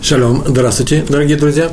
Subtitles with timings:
[0.00, 1.70] Шалом, здравствуйте, дорогие друзья.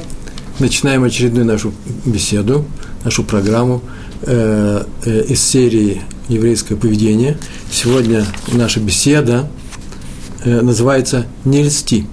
[0.58, 1.72] Начинаем очередную нашу
[2.06, 2.66] беседу,
[3.04, 3.84] нашу программу
[4.24, 7.38] э, э, из серии «Еврейское поведение».
[7.70, 9.48] Сегодня наша беседа
[10.44, 12.08] э, называется «Не льсти».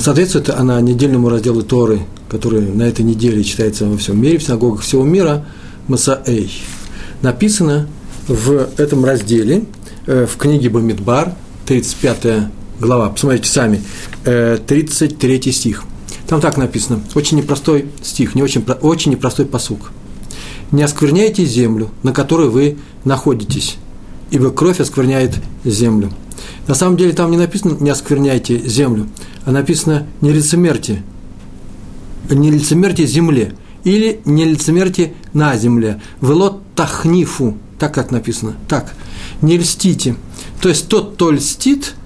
[0.00, 4.82] Соответствует она недельному разделу Торы, который на этой неделе читается во всем мире, в синагогах
[4.82, 5.46] всего мира,
[5.88, 6.52] Масаэй.
[7.22, 7.88] Написано
[8.28, 9.64] в этом разделе,
[10.06, 11.32] э, в книге Бамидбар,
[11.64, 12.50] 35
[12.80, 13.82] глава, посмотрите сами,
[14.24, 15.84] 33 э, стих.
[16.26, 19.92] Там так написано, очень непростой стих, не очень, очень непростой посук.
[20.72, 23.76] «Не оскверняйте землю, на которой вы находитесь,
[24.32, 26.10] ибо кровь оскверняет землю».
[26.66, 29.06] На самом деле там не написано «не оскверняйте землю»,
[29.44, 31.04] а написано «не лицемерьте»,
[32.28, 33.52] «не лицемерьте земле»
[33.84, 36.00] или «не лицемерьте на земле».
[36.20, 38.92] «Велот тахнифу», так как написано, так,
[39.42, 40.16] «не льстите».
[40.60, 41.94] То есть тот, кто льстит–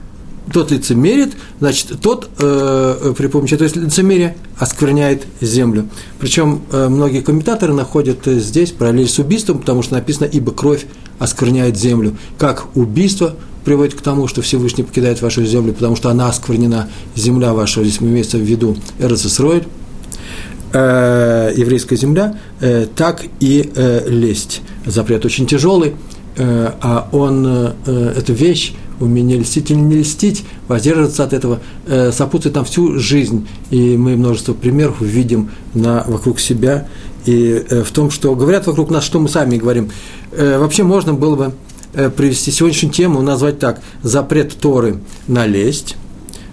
[0.53, 5.89] тот лицемерит, значит, тот э, при помощи этого лицемерия оскверняет землю.
[6.19, 10.87] Причем э, многие комментаторы находят здесь параллель с убийством, потому что написано «ибо кровь
[11.19, 12.17] оскверняет землю».
[12.39, 17.53] Как убийство приводит к тому, что Всевышний покидает вашу землю, потому что она осквернена, земля
[17.53, 19.65] ваша, здесь имеется в виду Эрцесройль,
[20.73, 24.63] э, еврейская земля, э, так и э, лесть.
[24.87, 25.95] Запрет очень тяжелый,
[26.37, 32.13] э, а он, э, эта вещь, умение льстить или не льстить, воздерживаться от этого, э,
[32.13, 33.49] сопутствует нам всю жизнь.
[33.71, 36.89] И мы множество примеров видим на, вокруг себя.
[37.25, 39.91] И э, в том, что говорят вокруг нас, что мы сами говорим.
[40.33, 41.55] Э, вообще можно было бы
[42.17, 45.97] привести сегодняшнюю тему, назвать так, запрет Торы на лесть,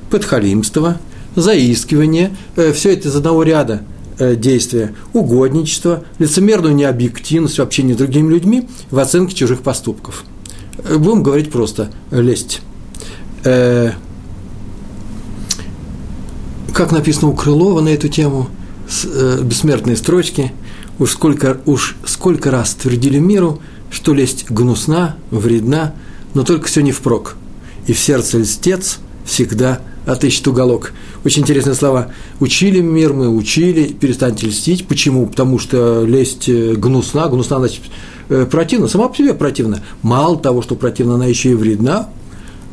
[0.09, 0.97] подхалимство,
[1.35, 2.35] заискивание,
[2.73, 3.83] все это из одного ряда
[4.19, 10.25] действия, угодничество, лицемерную необъективность в общении с другими людьми в оценке чужих поступков–
[10.83, 12.61] Будем говорить просто лесть.
[13.43, 13.91] Э,
[16.73, 18.49] как написано у Крылова на эту тему,
[19.03, 20.53] э, бессмертные строчки,
[20.99, 25.93] уж сколько, уж сколько раз твердили миру, что лесть гнусна, вредна,
[26.33, 27.35] но только все не впрок.
[27.87, 30.93] И в сердце льстец всегда отыщет уголок.
[31.25, 32.11] Очень интересные слова.
[32.39, 34.87] Учили мир мы, учили, перестаньте льстить.
[34.87, 35.27] Почему?
[35.27, 37.81] Потому что лесть э, гнусна, гнусна, значит,
[38.27, 39.81] противна, сама по себе противна.
[40.01, 42.09] Мало того, что противна, она еще и вредна,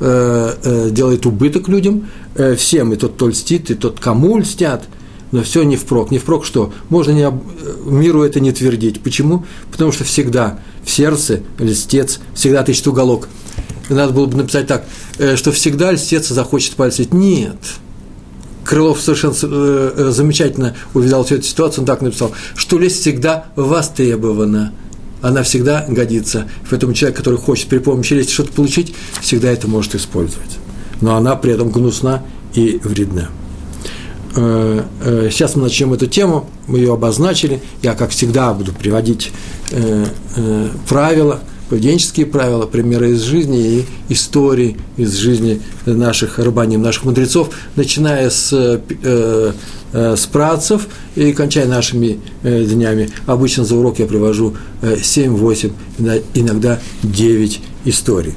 [0.01, 2.09] э, э, делает убыток людям,
[2.57, 4.85] всем, и тот, кто льстит, и тот, кому льстят,
[5.31, 6.11] но все не впрок.
[6.11, 6.73] Не впрок что?
[6.89, 7.31] Можно не,
[7.89, 9.01] миру это не твердить.
[9.01, 9.45] Почему?
[9.71, 13.29] Потому что всегда в сердце льстец, всегда отыщет уголок.
[13.89, 14.85] Надо было бы написать так,
[15.37, 17.13] что всегда льстец захочет пальцать.
[17.13, 17.57] Нет.
[18.65, 19.35] Крылов совершенно
[20.11, 24.73] замечательно увидал всю эту ситуацию, он так написал, что лесть всегда востребована–
[25.25, 26.47] она всегда годится.
[26.69, 30.59] Поэтому человек, который хочет при помощи лести что-то получить, всегда это может использовать.
[31.01, 33.31] Но она при этом гнусна и вредна.
[34.37, 37.63] Э, э, сейчас мы начнем эту тему, мы ее обозначили.
[37.83, 39.33] Я, как всегда, буду приводить
[39.71, 40.05] э,
[40.89, 48.31] правила, поведенческие правила, примеры из жизни и истории из жизни наших рабаним, наших мудрецов, начиная
[48.31, 49.53] с э,
[49.93, 53.11] с працев и кончая нашими э, днями.
[53.27, 55.73] Обычно за урок я привожу э, 7-8,
[56.35, 58.35] иногда 9 историй.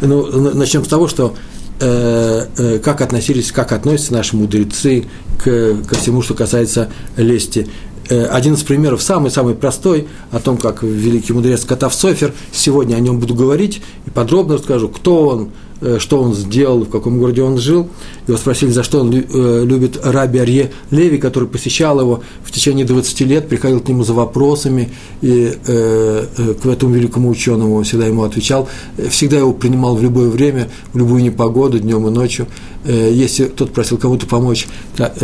[0.00, 1.34] Ну, начнем с того, что
[1.80, 5.06] э, э, как относились, как относятся наши мудрецы
[5.42, 7.68] к, ко всему, что касается лести.
[8.08, 13.00] Э, один из примеров, самый-самый простой, о том, как великий мудрец Катав Софер, сегодня о
[13.00, 15.50] нем буду говорить и подробно расскажу, кто он,
[15.98, 17.88] что он сделал, в каком городе он жил.
[18.26, 22.84] Его спросили, за что он э, любит раби Арье Леви, который посещал его в течение
[22.84, 24.90] 20 лет, приходил к нему за вопросами,
[25.22, 26.26] и э,
[26.62, 28.68] к этому великому ученому всегда ему отвечал.
[29.08, 32.46] Всегда его принимал в любое время, в любую непогоду, днем и ночью.
[32.84, 34.66] Если кто-то просил кому-то помочь,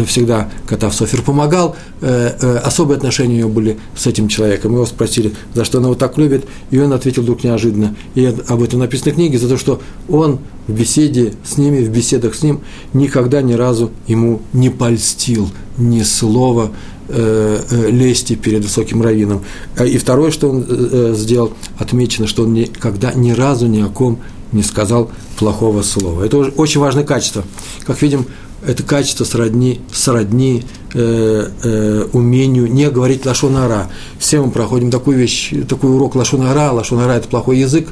[0.07, 1.77] всегда Катав Софер помогал.
[2.01, 4.73] Особые отношения у него были с этим человеком.
[4.73, 7.95] Его спросили, за что он его так любит, и он ответил вдруг неожиданно.
[8.17, 11.91] И об этом написано в книге, за то, что он в беседе с ними, в
[11.91, 12.61] беседах с ним,
[12.93, 16.71] никогда ни разу ему не польстил ни слова
[17.09, 19.43] э, э, лести перед высоким раввином.
[19.77, 23.89] Э, и второе, что он э, сделал, отмечено, что он никогда ни разу ни о
[23.89, 24.21] ком
[24.53, 26.25] не сказал плохого слова.
[26.25, 27.45] Это очень важное качество.
[27.85, 28.27] Как видим,
[28.67, 30.65] это качество сродни, сродни
[30.95, 33.91] э, э, умению не говорить лашонара.
[34.19, 36.73] Все мы проходим такую вещь, такой урок лашонара.
[36.73, 37.89] Лашонара– это плохой язык,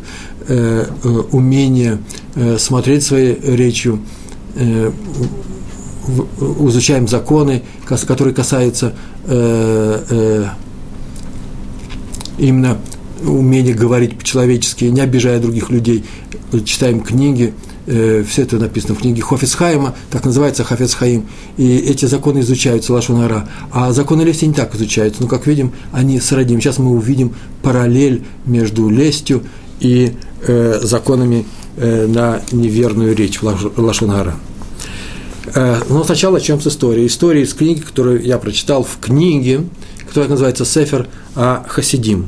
[0.49, 1.99] э, э, умение
[2.35, 4.01] э, смотреть своей речью,
[4.55, 4.91] э,
[6.07, 8.95] в, изучаем законы, которые касаются
[9.27, 10.45] э, э,
[12.39, 12.79] именно
[13.25, 16.05] умения говорить по-человечески, не обижая других людей,
[16.65, 17.53] читаем книги–
[17.87, 21.26] э, все это написано в книге Хофицхайма, так называется Хафицхаим,
[21.56, 26.20] и эти законы изучаются, Лашонара, а законы лести не так изучаются, но, как видим, они
[26.20, 26.61] сродним.
[26.61, 29.43] Сейчас мы увидим параллель между лестью
[29.81, 30.12] и
[30.46, 31.44] э, законами
[31.76, 34.35] э, на неверную речь Лашонара.
[35.55, 37.06] Э, но сначала чем с историей.
[37.06, 39.64] История из книги, которую я прочитал в книге,
[40.06, 42.26] которая называется «Сефер о Хасидим»,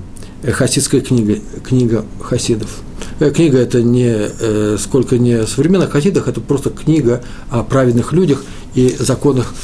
[0.52, 2.82] хасидская книга, книга хасидов.
[3.20, 8.44] Э, книга это не сколько не современных хасидах, это просто книга о праведных людях
[8.75, 9.55] и законах,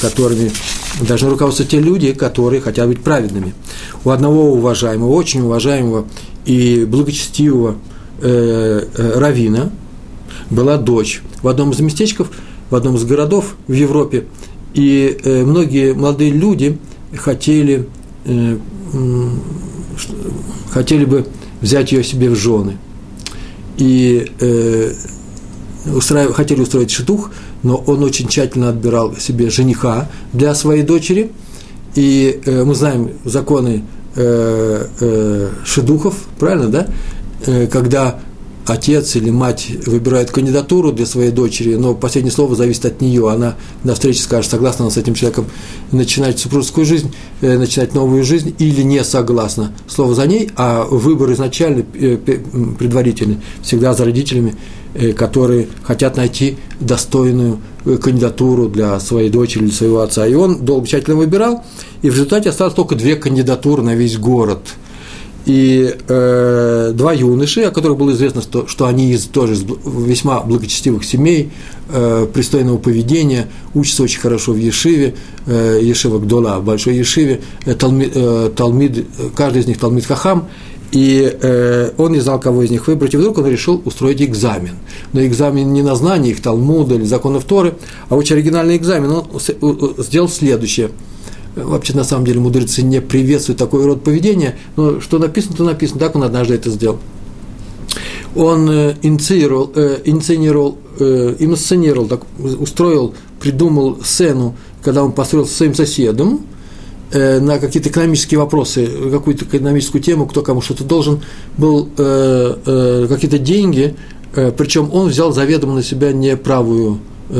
[0.00, 0.50] которыми
[1.00, 3.54] должны руководствовать те люди, которые хотят быть праведными.
[4.04, 6.06] У одного уважаемого, очень уважаемого
[6.44, 7.76] и благочестивого
[8.20, 8.84] э,
[9.16, 9.70] равина
[10.50, 11.22] была дочь.
[11.42, 12.30] В одном из местечков–
[12.70, 14.26] в одном из городов в Европе,
[14.74, 16.78] и э, многие молодые люди
[17.16, 17.86] хотели,
[18.24, 18.56] э,
[20.70, 21.26] хотели бы
[21.60, 22.78] взять ее себе в жены.
[23.76, 24.92] И э,
[25.94, 27.30] устраив, хотели устроить шитух,
[27.62, 31.30] но он очень тщательно отбирал себе жениха для своей дочери.
[31.94, 33.84] И э, мы знаем законы
[34.14, 36.86] э, э, шедухов, правильно, да?
[37.46, 38.20] Э, когда
[38.70, 43.30] отец или мать выбирают кандидатуру для своей дочери, но последнее слово зависит от нее.
[43.30, 45.46] Она на встрече скажет, согласна она с этим человеком
[45.92, 49.72] начинать супружескую жизнь, э, начинать новую жизнь или не согласна.
[49.86, 52.16] Слово за ней, а выбор изначально, э,
[52.78, 54.54] предварительный, всегда за родителями,
[54.94, 57.58] э, которые хотят найти достойную
[58.02, 60.26] кандидатуру для своей дочери или своего отца.
[60.26, 61.64] И он долго тщательно выбирал,
[62.02, 64.60] и в результате осталось только две кандидатуры на весь город–
[65.48, 70.40] и э, два юноши, о которых было известно, что, что они из тоже из весьма
[70.42, 71.50] благочестивых семей,
[71.88, 75.14] э, пристойного поведения, учатся очень хорошо в Ешиве,
[75.46, 80.48] э, Ешива Гдола, большой Ешиве, э, талмид, э, талмид, каждый из них Талмид Хахам,
[80.92, 84.74] и э, он не знал, кого из них выбрать, и вдруг он решил устроить экзамен.
[85.14, 87.72] Но экзамен не на знание их Талмуда или законов Торы,
[88.10, 89.10] а очень оригинальный экзамен.
[89.10, 90.90] Он сделал следующее–
[91.64, 96.00] вообще на самом деле мудрецы не приветствуют такой род поведения, но что написано, то написано,
[96.00, 96.98] так он однажды это сделал.
[98.34, 105.54] Он э, инициировал, э, инициировал, э, инсценировал, так, устроил, придумал сцену, когда он построил со
[105.54, 106.46] своим соседом,
[107.10, 111.22] на какие-то экономические вопросы, какую-то экономическую тему, кто кому что-то должен,
[111.56, 113.94] был какие-то деньги,
[114.58, 116.98] причем он взял заведомо на себя неправую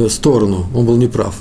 [0.09, 1.35] сторону, он был неправ.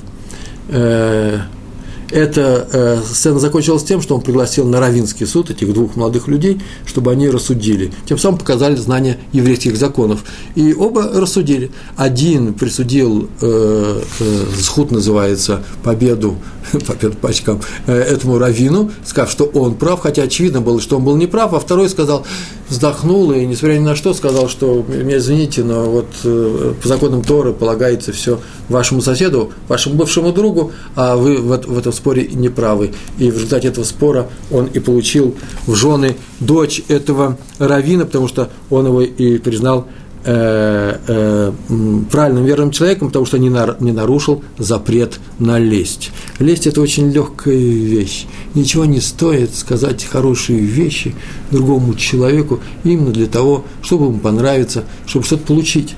[2.12, 6.62] Эта э, сцена закончилась тем, что он пригласил на Равинский суд этих двух молодых людей,
[6.86, 7.92] чтобы они рассудили.
[8.06, 10.24] Тем самым показали знание еврейских законов.
[10.56, 11.71] И оба рассудили.
[11.98, 16.38] Один присудил, э, э, схуд называется, победу,
[16.88, 21.04] победу по очкам, э, этому Равину, сказав, что он прав, хотя очевидно было, что он
[21.04, 22.25] был неправ, а второй сказал,
[22.69, 27.23] вздохнул и, несмотря ни на что, сказал, что, меня извините, но вот э, по законам
[27.23, 32.49] Торы полагается все вашему соседу, вашему бывшему другу, а вы в, в этом споре не
[32.49, 32.93] правы.
[33.17, 35.35] И в результате этого спора он и получил
[35.65, 39.87] в жены дочь этого равина, потому что он его и признал
[40.27, 46.12] правильным, верным человеком, потому что не, на, не нарушил запрет на лесть.
[46.39, 48.25] Лесть– это очень легкая вещь.
[48.53, 51.15] Ничего не стоит сказать хорошие вещи
[51.50, 55.95] другому человеку именно для того, чтобы ему понравиться, чтобы что-то получить.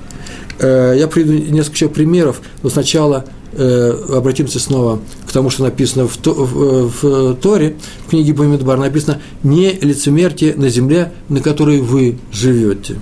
[0.60, 6.24] Э, я приведу несколько примеров, но сначала э, обратимся снова к тому, что написано в,
[6.24, 12.98] в, в Торе, в книге Бамидбар написано «не лицемерьте на земле, на которой вы живете».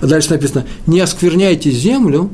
[0.00, 2.30] А дальше написано, не оскверняйте землю,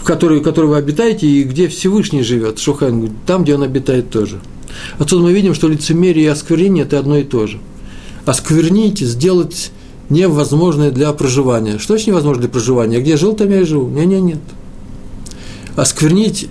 [0.00, 2.58] в которой, в которой вы обитаете, и где Всевышний живет.
[2.58, 4.40] Шухайн там, где он обитает тоже.
[4.98, 7.58] Отсюда мы видим, что лицемерие и осквернение– это одно и то же.
[8.24, 9.72] Осквернить, сделать
[10.08, 11.78] невозможное для проживания.
[11.78, 13.00] Что значит невозможно для проживания?
[13.00, 13.88] Где жил, там я и живу.
[13.88, 14.38] Не, не, нет.
[15.76, 16.48] Осквернить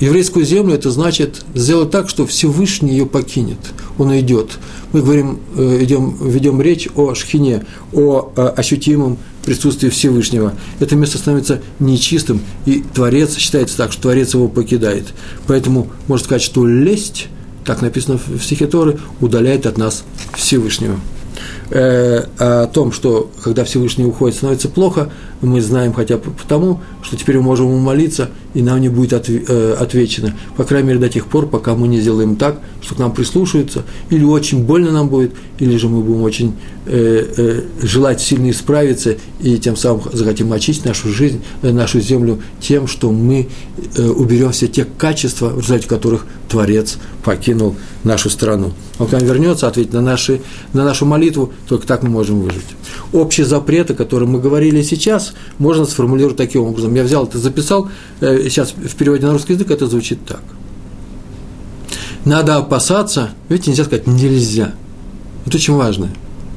[0.00, 3.58] еврейскую землю– это значит сделать так, что Всевышний ее покинет.
[3.98, 4.58] Он уйдет
[4.92, 10.54] мы говорим, э, ведем, ведем речь о шхине, о э, ощутимом присутствии Всевышнего.
[10.80, 15.14] Это место становится нечистым, и Творец считается так, что Творец его покидает.
[15.46, 17.28] Поэтому можно сказать, что лесть,
[17.64, 20.04] так написано в стихе Торы, удаляет от нас
[20.34, 20.98] Всевышнего.
[21.72, 27.16] Э, о том, что когда Всевышний уходит, становится плохо, мы знаем хотя бы потому, что
[27.16, 30.34] теперь мы можем ему молиться, и нам не будет э, отвечено.
[30.56, 33.84] По крайней мере, до тех пор, пока мы не сделаем так, что к нам прислушаются,
[34.10, 36.54] или очень больно нам будет, или же мы будем очень
[36.86, 43.12] э, желать сильно исправиться, и тем самым захотим очистить нашу жизнь, нашу землю тем, что
[43.12, 43.48] мы
[43.96, 48.72] уберем все те качества, в результате которых Творец покинул нашу страну.
[48.98, 50.40] Он к нам вернется, ответит на, наши,
[50.72, 52.64] на нашу молитву, только так мы можем выжить.
[53.12, 56.94] Общие запреты, о которых мы говорили сейчас, можно сформулировать таким образом.
[56.94, 57.88] Я взял это, записал,
[58.20, 60.42] э, сейчас в переводе на русский язык это звучит так.
[62.24, 64.74] Надо опасаться, видите, нельзя сказать нельзя.
[65.46, 66.10] Это очень важно.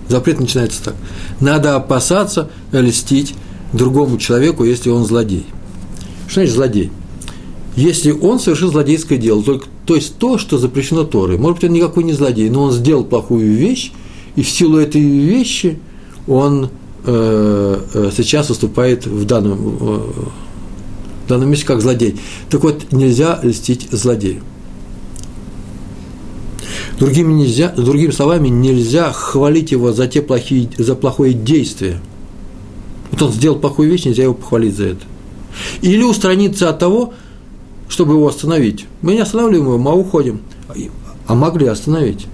[0.09, 0.95] Запрет начинается так.
[1.39, 3.35] Надо опасаться льстить
[3.71, 5.45] другому человеку, если он злодей.
[6.27, 6.91] Что значит злодей?
[7.75, 11.37] Если он совершил злодейское дело, только, то есть то, что запрещено Торой.
[11.37, 13.91] Может быть, он никакой не злодей, но он сделал плохую вещь,
[14.35, 15.79] и в силу этой вещи
[16.27, 16.69] он
[17.05, 19.99] э, э сейчас выступает в данном, э,
[21.25, 22.19] в данном месте как злодей.
[22.49, 24.41] Так вот, нельзя льстить злодею.
[26.99, 31.99] Другими, нельзя, другими словами, нельзя хвалить его за, те плохие, за плохое действие.
[33.11, 35.01] Вот он сделал плохую вещь, нельзя его похвалить за это.
[35.81, 37.13] Или устраниться от того,
[37.87, 38.85] чтобы его остановить.
[39.01, 40.41] Мы не останавливаем его, мы уходим.
[41.27, 42.25] А могли остановить.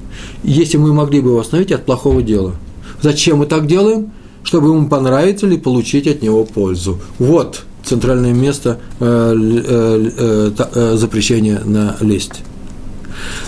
[0.43, 2.55] Если мы могли бы его остановить от плохого дела.
[3.01, 4.11] Зачем мы так делаем?
[4.43, 6.99] Чтобы ему понравиться или получить от него пользу.
[7.17, 12.41] Вот центральное место э, э, э, запрещения на лесть.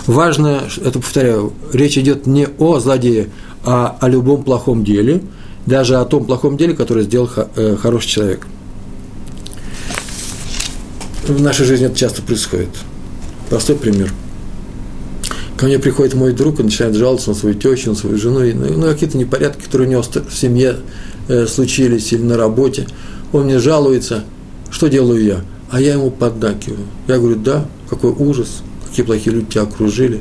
[0.06, 3.30] Важно, это повторяю, речь идет не о злодее,
[3.64, 5.22] а о любом плохом деле,
[5.64, 7.30] даже о том плохом деле, которое сделал
[7.80, 8.46] хороший человек.
[11.26, 12.68] В нашей жизни это часто происходит.
[13.48, 14.12] Простой пример.
[15.62, 18.78] Ко мне приходит мой друг и начинает жаловаться на свою тещу, на свою жену, ну,
[18.78, 20.78] ну какие-то непорядки, которые у него в семье
[21.28, 22.88] э, случились или на работе.
[23.32, 24.24] Он мне жалуется,
[24.72, 25.44] что делаю я?
[25.70, 26.80] А я ему поддакиваю.
[27.06, 30.20] Я говорю, да, какой ужас, какие плохие люди тебя окружили.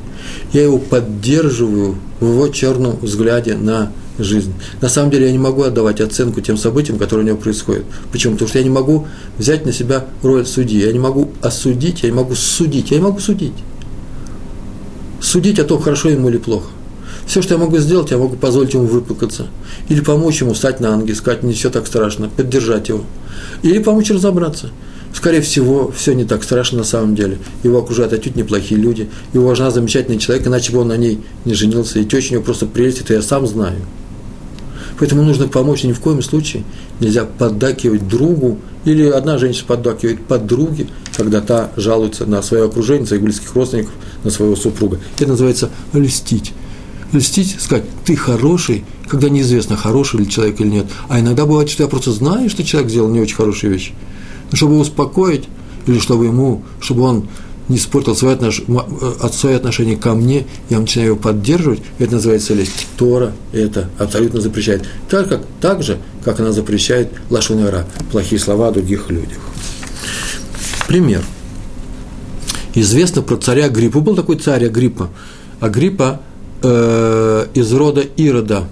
[0.53, 4.53] Я его поддерживаю в его черном взгляде на жизнь.
[4.79, 7.85] На самом деле я не могу отдавать оценку тем событиям, которые у него происходят.
[8.11, 8.33] Почему?
[8.33, 9.07] Потому что я не могу
[9.39, 10.85] взять на себя роль судьи.
[10.85, 12.91] Я не могу осудить, я не могу судить.
[12.91, 13.53] Я не могу судить.
[15.21, 16.67] Судить о том, хорошо ему или плохо.
[17.25, 19.47] Все, что я могу сделать, я могу позволить ему выплакаться.
[19.87, 23.03] Или помочь ему встать на ноги, сказать, не все так страшно, поддержать его.
[23.61, 24.71] Или помочь разобраться–
[25.13, 27.37] Скорее всего, все не так страшно на самом деле.
[27.63, 29.09] Его окружают отнюдь неплохие люди.
[29.33, 31.99] Его жена замечательный человек, иначе бы он на ней не женился.
[31.99, 33.81] И теща у него просто прелесть, это я сам знаю.
[34.99, 36.63] Поэтому нужно помочь, ни в коем случае
[36.99, 43.23] нельзя поддакивать другу, или одна женщина поддакивает подруге, когда та жалуется на свое окружение, своих
[43.23, 44.99] близких родственников, на своего супруга.
[45.17, 46.53] Это называется льстить.
[47.13, 50.85] Льстить, сказать, ты хороший, когда неизвестно, хороший ли человек или нет.
[51.09, 53.93] А иногда бывает, что я просто знаю, что человек сделал не очень хорошие вещи–
[54.53, 55.47] чтобы успокоить,
[55.87, 57.27] или чтобы ему, чтобы он
[57.69, 58.61] не испортил свои, отнош...
[58.67, 62.87] Э, свои отношения ко мне, я начинаю его поддерживать, это называется лесть.
[62.97, 64.85] Тора это абсолютно запрещает.
[65.09, 69.39] Так, как, так же, как она запрещает лашонара, плохие слова о других людях.
[70.87, 71.23] Пример.
[72.73, 73.99] Известно про царя Гриппа.
[73.99, 75.09] Был такой царь Агриппа.
[75.59, 76.21] Агриппа
[76.63, 78.67] э, из рода Ирода,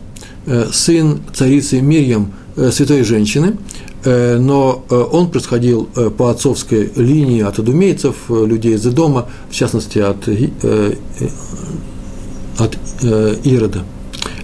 [0.45, 3.57] э, сын царицы Мирьям, э, святой женщины,
[4.05, 9.99] но э, он происходил э, по отцовской линии от адумейцев, людей из дома, в частности
[9.99, 10.27] от,
[12.57, 12.77] от
[13.45, 13.83] Ирода.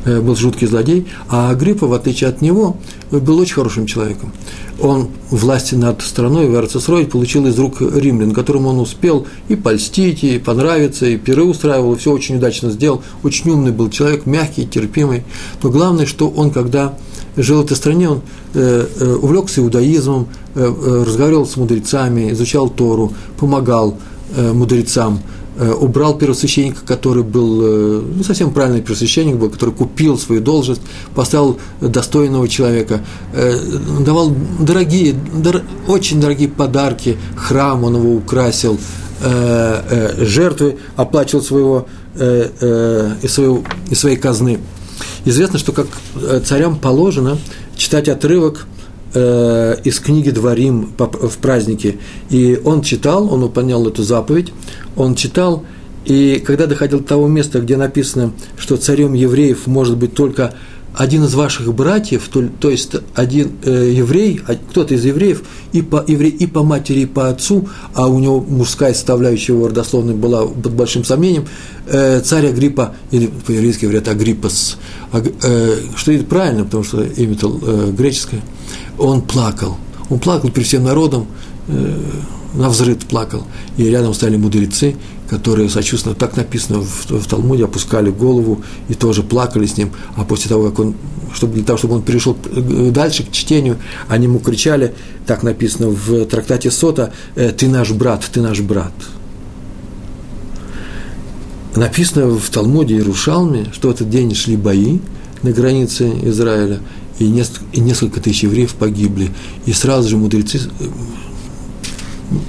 [0.06, 2.78] Был жуткий злодей, а Агриппа, в отличие от него,
[3.10, 4.34] был очень хорошим человеком.
[4.80, 10.24] Он власти над страной в Арцесрой получил из рук римлян, которым он успел и польстить,
[10.24, 13.02] и понравиться, и пиры устраивал, и все очень удачно сделал.
[13.24, 15.24] Очень умный был человек, мягкий, терпимый.
[15.64, 16.94] Но главное, что он, когда
[17.38, 18.22] жил в этой стране, он
[18.54, 23.98] э, э, увлекся иудаизмом, э, разговаривал с мудрецами, изучал Тору, помогал
[24.36, 25.20] мудрецам,
[25.80, 30.82] убрал первосвященника, который был, ну, совсем правильный первосвященник был, который купил свою должность,
[31.14, 33.02] поставил достойного человека,
[34.00, 38.80] давал дорогие, дор, очень дорогие подарки, храм он его украсил,
[39.22, 44.60] жертвы оплачивал своего, из, своего, из своей казны–
[45.26, 47.38] Известно, что как э, царям положено
[47.76, 48.66] читать отрывок
[49.14, 51.98] э, из книги «Дворим» в празднике.
[52.30, 54.54] И он читал, он выполнял эту заповедь,
[54.96, 55.64] он читал,
[56.06, 60.54] и когда доходил до того места, где написано, что царем евреев может быть только
[60.98, 65.82] один из ваших братьев, то, то есть один э, еврей, а, кто-то из евреев, и
[65.82, 70.14] по, еврей, и по матери, и по отцу, а у него мужская составляющая его родословной
[70.14, 71.46] была под большим сомнением,
[71.88, 74.78] э, царь Агриппа, или по-еврейски говорят Агриппас,
[75.12, 78.42] аг, э, что это правильно, потому что имя-то э, греческое,
[78.98, 79.78] он плакал.
[80.10, 81.28] Он плакал перед всем народом,
[81.68, 82.00] э,
[82.54, 83.46] на взрыв плакал.
[83.78, 84.96] И рядом стали мудрецы,
[85.30, 89.92] которые сочувственно, так написано в, в Талмуде, опускали голову и тоже плакали с ним.
[90.16, 90.96] А после того, как он,
[91.34, 92.38] чтобы, для того, чтобы он перешел
[92.92, 93.78] дальше к чтению,
[94.08, 94.94] они ему кричали,
[95.26, 98.94] так написано в трактате Сота, «Э, «Ты наш брат, ты наш брат».
[101.76, 105.00] Написано в Талмуде Иерушалме, что в этот день шли бои,
[105.44, 106.80] на границе Израиля,
[107.20, 109.32] и несколько, и несколько тысяч евреев погибли.
[109.66, 110.62] И сразу же мудрецы,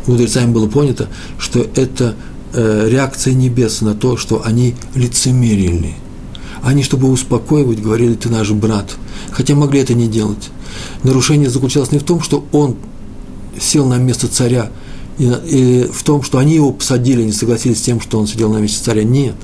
[0.07, 5.95] мудрецами было понято, что это э, реакция небес на то, что они лицемерили.
[6.63, 8.97] Они, чтобы успокоивать, говорили, ты наш брат.
[9.31, 10.51] Хотя могли это не делать.
[11.05, 12.77] Нарушение заключалось не в том, что он
[13.61, 14.71] сел на место царя,
[15.19, 18.53] и, и в том, что они его посадили, не согласились с тем, что он сидел
[18.53, 19.05] на месте царя.
[19.05, 19.35] Нет.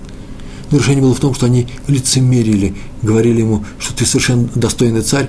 [0.70, 5.28] Нарушение было в том, что они лицемерили, говорили ему, что ты совершенно достойный царь,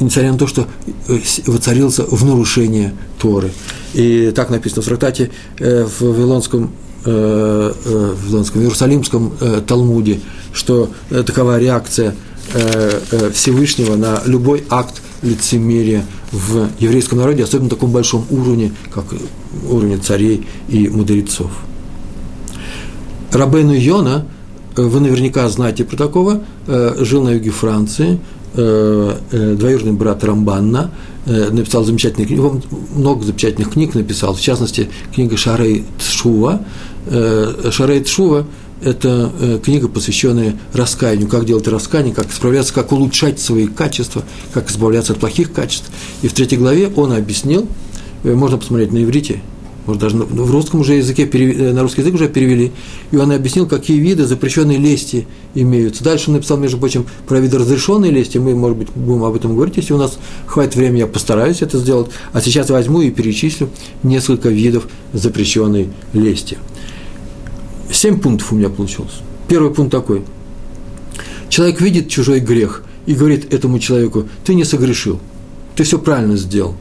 [0.00, 0.68] несмотря на то, что
[1.08, 3.52] э, воцарился в нарушение Торы.
[3.94, 6.70] И так написано в трактате э, в Вавилонском
[7.06, 9.32] э, в Вавилонском, Иерусалимском
[9.66, 10.20] Талмуде,
[10.52, 12.14] что такова реакция
[13.32, 19.04] Всевышнего на любой акт лицемерия в еврейском народе, особенно на таком большом уровне, как
[19.68, 21.50] уровень царей и мудрецов.
[23.32, 24.26] Рабейну Йона,
[24.76, 28.18] э, вы наверняка знаете про такого, э, жил на юге Франции,
[28.54, 30.90] э, двоюродный брат Рамбанна,
[31.26, 32.40] написал замечательные книги,
[32.94, 36.60] много замечательных книг написал, в частности, книга Шарей Тшува.
[37.06, 38.46] Шарей Тшува–
[38.82, 44.22] это книга, посвященная раскаянию, как делать раскаяние, как справляться, как улучшать свои качества,
[44.52, 45.90] как избавляться от плохих качеств.
[46.22, 47.66] И в третьей главе он объяснил,
[48.22, 49.40] можно посмотреть на иврите,
[49.86, 52.72] может, даже в русском уже языке, э, на русский язык уже перевели,
[53.12, 56.02] и он объяснил, какие виды запрещенной лести имеются.
[56.02, 59.54] Дальше он написал, между прочим, про виды разрешенной лести, мы, может быть, будем об этом
[59.54, 63.70] говорить, если у нас хватит времени, я постараюсь это сделать, а сейчас возьму и перечислю
[64.02, 66.58] несколько видов запрещенной лести.
[67.96, 69.20] Семь пунктов у меня получилось.
[69.48, 70.22] Первый пункт такой.
[71.48, 75.18] Человек видит чужой грех и говорит этому человеку, ты не согрешил,
[75.76, 76.74] ты все правильно сделал.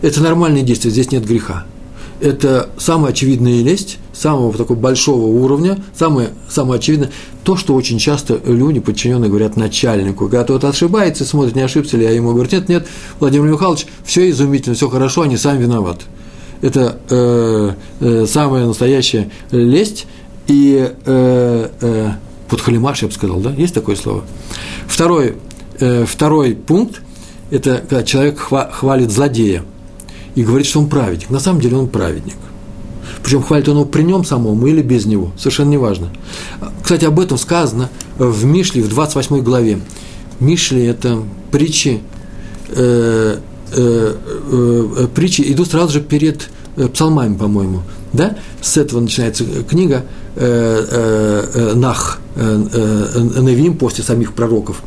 [0.00, 1.66] Это нормальное действие, здесь нет греха
[2.20, 7.10] это самая очевидная лесть, самого такого большого уровня, самое, самое очевидное,
[7.44, 10.24] то, что очень часто люди, подчиненные, говорят начальнику.
[10.24, 12.86] Когда тот ошибается, смотрит, не ошибся ли, а ему говорят, нет, нет,
[13.20, 16.04] Владимир Михайлович, все изумительно, все хорошо, они сами виноваты.
[16.60, 20.06] Это э, э, самая настоящая лесть
[20.48, 22.10] и э, э,
[22.48, 24.24] подхалимаш, я бы сказал, да, есть такое слово.
[24.86, 25.36] Второй,
[25.78, 27.02] э, второй пункт–
[27.50, 29.62] это когда человек хвалит злодея–
[30.38, 31.30] и говорит, что он праведник.
[31.30, 32.36] На самом деле он праведник.
[33.24, 36.10] Причем хвалит он его при нем самому или без него, совершенно неважно.
[36.80, 39.80] Кстати, об этом сказано в Мишле, в 28 главе.
[40.38, 42.00] Мишли– это притчи,
[42.68, 43.38] э,
[43.72, 44.16] э,
[44.52, 47.82] э, притчи идут сразу же перед э, псалмами, по-моему.
[48.12, 48.36] Да?
[48.62, 50.04] С этого начинается книга
[51.74, 54.82] Нах, э, э, Навим после самих пророков.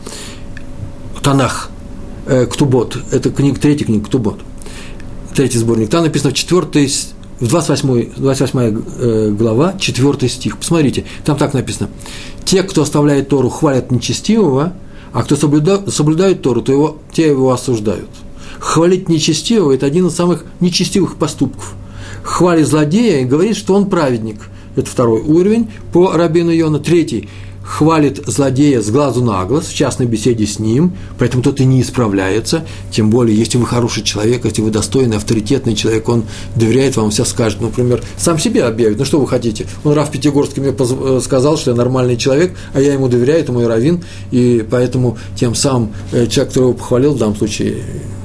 [1.21, 1.69] Танах,
[2.25, 4.39] э, Ктубот, это книга, третья книга Ктубот–
[5.33, 6.87] третий сборник, там написано в 4,
[7.39, 8.59] в 28, 28
[8.99, 10.57] э, глава, 4 стих.
[10.57, 11.89] Посмотрите, там так написано.
[12.45, 14.73] Те, кто оставляет Тору, хвалят нечестивого,
[15.13, 18.09] а кто соблюдает, соблюдает Тору, то его, те его осуждают.
[18.59, 21.73] Хвалить нечестивого– это один из самых нечестивых поступков.
[22.23, 24.37] Хвалить злодея и говорит, что он праведник.
[24.75, 26.79] Это второй уровень по Рабину Йона.
[26.79, 27.29] Третий–
[27.63, 31.81] хвалит злодея с глазу на глаз, в частной беседе с ним, поэтому тот и не
[31.81, 36.23] исправляется, тем более, если вы хороший человек, если вы достойный, авторитетный человек, он
[36.55, 40.61] доверяет вам, все скажет, например, сам себе объявит, ну что вы хотите, он Раф Пятигорский
[40.61, 44.65] мне э, сказал, что я нормальный человек, а я ему доверяю, это мой раввин, и
[44.69, 47.83] поэтому тем самым э, человек, который его похвалил, в данном случае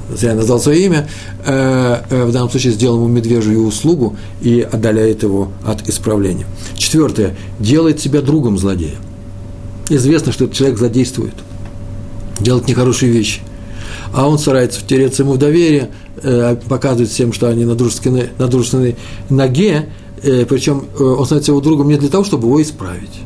[0.09, 1.07] зря назвал свое имя,
[1.45, 6.45] э, в данном случае сделал ему медвежью услугу и отдаляет его от исправления.
[6.75, 7.35] Четвертое.
[7.59, 8.95] Делает себя другом злодея
[9.89, 11.33] известно, что этот человек злодействует,
[12.39, 13.41] делает нехорошие вещи.
[14.13, 15.89] А он старается втереться ему в доверие,
[16.21, 18.95] э, показывает всем, что они на дружественной, на дружественной
[19.29, 19.89] ноге,
[20.23, 23.19] э, причем э, он становится его другом не для того, чтобы его исправить,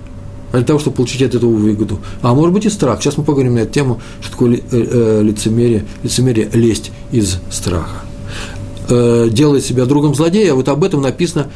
[0.52, 2.00] а для того, чтобы получить от этого выгоду.
[2.22, 3.02] А может быть и страх.
[3.02, 4.50] Сейчас мы поговорим на эту тему, что такое
[5.22, 8.02] лицемерие, лицемерие лезть из страха.
[8.90, 11.48] Делает себя другом злодея, вот об этом написано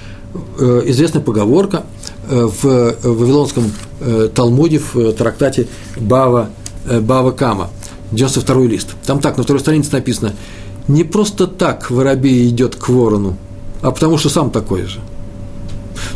[0.59, 1.83] известная поговорка–
[2.27, 6.49] Э, в Вавилонском э, Талмуде, в э, трактате Бава,
[7.01, 7.69] Бава Кама,
[8.11, 8.95] 92 лист.
[9.05, 10.33] Там так, на второй странице написано,
[10.87, 13.37] не просто так воробей идет к ворону,
[13.81, 15.01] а потому что сам такой же.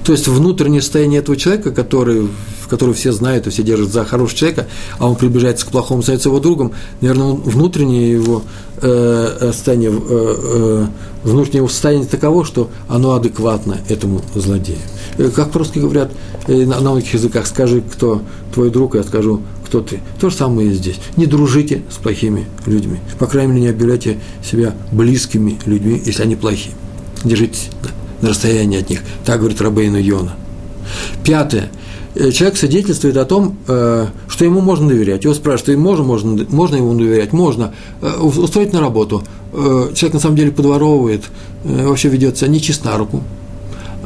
[0.03, 2.27] То есть внутреннее состояние этого человека, который,
[2.69, 6.29] которого все знают и все держат за хорошего человека, а он приближается к плохому, становится
[6.29, 6.71] его другом,
[7.01, 8.43] наверное, внутреннее его
[8.81, 10.85] э, состояние, э, э,
[11.23, 14.79] внутреннее его состояние таково, что оно адекватно этому злодею.
[15.17, 16.11] Э, как по-русски говорят
[16.47, 18.21] э, на, на многих языках, скажи, кто
[18.53, 19.99] твой друг, я скажу, кто ты.
[20.19, 20.99] То же самое и здесь.
[21.15, 22.99] Не дружите с плохими людьми.
[23.19, 26.73] По крайней мере, не объявляйте себя близкими людьми, если они плохие.
[27.23, 27.69] Держитесь
[28.21, 29.01] на расстоянии от них.
[29.25, 30.33] Так говорит Рабейну Йона.
[31.23, 31.69] Пятое.
[32.15, 35.25] Э, человек свидетельствует о том, что что ему можно доверять.
[35.25, 37.33] Его спрашивают, можно, можно, можно ему доверять?
[37.33, 37.73] Можно.
[38.01, 39.21] Э, устроить на работу.
[39.51, 41.25] Э, человек на самом деле подворовывает,
[41.65, 43.21] э, вообще ведет себя нечист на руку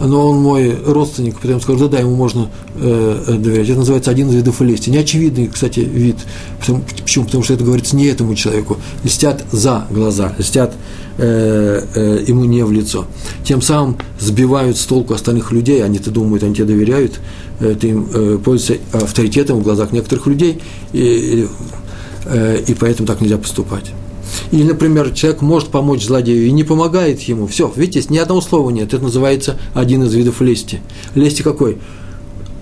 [0.06, 3.70] но он мой родственник, потом скажу, да, да, ему можно э, э, доверять.
[3.70, 4.89] Это называется один из видов лести.
[4.89, 6.18] Неочевидный, кстати, вид.
[6.60, 7.26] Почему?
[7.26, 8.78] Потому что это говорится не этому человеку.
[9.04, 10.74] Листят за глаза, листят
[11.18, 13.06] э, э, ему не в лицо.
[13.44, 17.20] Тем самым сбивают с толку остальных людей, они-то думают, они тебе доверяют,
[17.60, 20.62] э, ты им э, пользуешься авторитетом в глазах некоторых людей,
[20.92, 21.48] и,
[22.26, 23.92] э, и поэтому так нельзя поступать.
[24.54, 27.48] Или, например, человек может помочь злодею и не помогает ему.
[27.48, 28.94] Все, видите, ни одного слова нет.
[28.94, 30.80] Это называется один из видов лести.
[31.16, 31.80] Лести какой?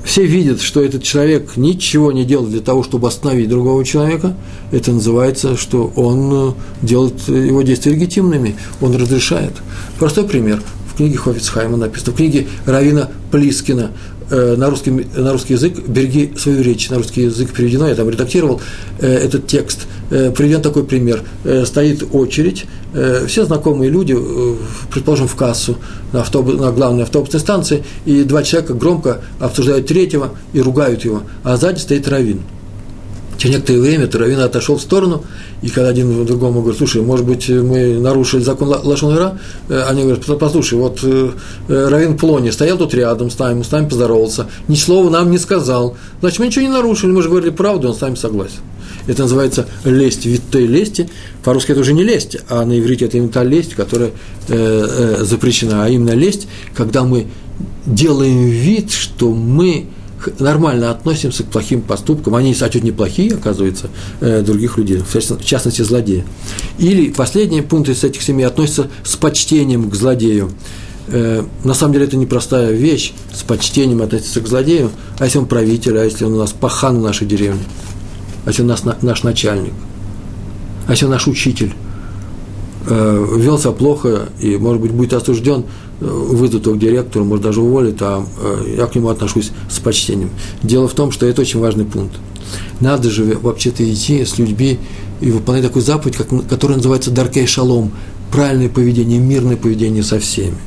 [0.06, 4.38] Все видят, что этот человек ничего не делает для того, чтобы остановить другого человека.
[4.72, 6.52] Это называется, что он э,
[6.82, 9.52] делает его действия легитимными, он разрешает.
[10.00, 10.64] Простой пример.
[10.94, 13.92] В книге Хофицхайма написано, в книге Равина Плискина
[14.32, 18.10] Э, на русский, на русский язык, береги свою речь, на русский язык переведено, я там
[18.10, 18.62] редактировал
[19.00, 21.24] э, этот текст, приведен такой пример.
[21.44, 24.56] Э, стоит очередь, э, все знакомые люди, э,
[24.92, 25.78] предположим, в кассу,
[26.12, 31.24] на, автобус, на главной автобусной станции, и два человека громко обсуждают третьего и ругают его,
[31.44, 32.42] а сзади стоит равин.
[33.42, 35.24] Через некоторое время Таравин отошел в сторону,
[35.64, 40.24] и когда один другому говорит, слушай, может быть, мы нарушили закон Лашонера, э, они говорят,
[40.40, 41.32] послушай, вот э,
[41.68, 45.40] э, Равин Плони стоял тут рядом с нами, с нами поздоровался, ни слова нам не
[45.40, 48.60] сказал, значит, мы ничего не нарушили, мы же говорили правду, он с нами согласен.
[49.08, 51.10] Это называется лесть, вид той лести.
[51.44, 54.14] По-русски это уже не лесть, а на иврите это именно та лесть, которая э,
[55.20, 55.86] э, запрещена.
[55.86, 57.28] А именно лесть, когда мы
[57.86, 59.88] делаем вид, что мы
[60.40, 66.26] нормально относимся к плохим поступкам, они отнюдь неплохие, оказывается, э, других людей, в частности, злодея.
[66.78, 70.52] Или последний пункт из этих семи относится с почтением к злодею.
[71.08, 75.46] Э, на самом деле это непростая вещь, с почтением относиться к злодею, а если он
[75.46, 77.91] правитель, а если он у нас пахан в нашей деревне, а
[78.50, 79.74] если он у нас наш начальник,
[80.88, 81.74] а если наш учитель,
[82.88, 85.66] э, вел себя плохо и, может быть, будет осужден–
[86.02, 90.32] выйдут к директору, может даже уволят, а э, я к нему отношусь с почтением.
[90.64, 92.16] Дело в том, что это очень важный пункт.
[92.80, 94.80] Надо же вообще-то идти с людьми
[95.22, 97.92] и выполнять такую заповедь, как, которая называется «даркей шалом»–
[98.32, 100.58] правильное поведение, мирное поведение со всеми.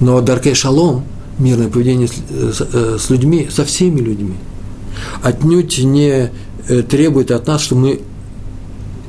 [0.00, 1.04] Но «даркей шалом»–
[1.38, 4.34] мирное поведение с, с, э, с людьми, со всеми людьми,
[5.22, 6.30] отнюдь не
[6.68, 8.00] э, требует от нас, чтобы мы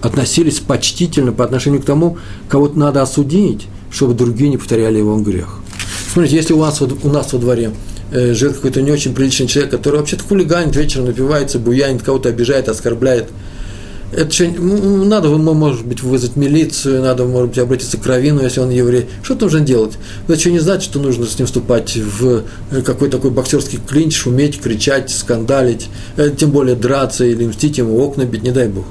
[0.01, 2.17] относились почтительно по отношению к тому,
[2.49, 5.59] кого надо осудить, чтобы другие не повторяли его грех.
[6.13, 7.71] Смотрите, если у, вас, у нас во дворе
[8.11, 12.69] э, живет какой-то не очень приличный человек, который вообще-то хулиганит, вечером напивается, буянит, кого-то обижает,
[12.69, 13.29] оскорбляет,
[14.11, 18.69] это что, надо, может быть, вызвать милицию, надо, может быть, обратиться к раввину, если он
[18.69, 19.07] еврей.
[19.23, 19.97] Что нужно делать?
[20.27, 24.15] Это что не значит, что нужно с ним вступать в э, какой-то такой боксерский клинч,
[24.15, 28.85] шуметь, кричать, скандалить, э, тем более драться или мстить ему, окна бить, не дай Бог.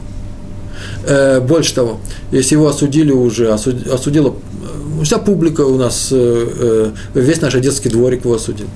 [1.49, 2.01] Больше того,
[2.33, 4.35] если его осудили уже, осудила
[5.03, 8.67] вся публика у нас, э, э, весь наш детский дворик его осудил,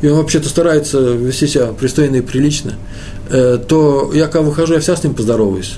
[0.00, 2.74] и он вообще-то старается вести себя пристойно и прилично, э,
[3.28, 5.74] то я когда выхожу, я вся с ним поздороваюсь.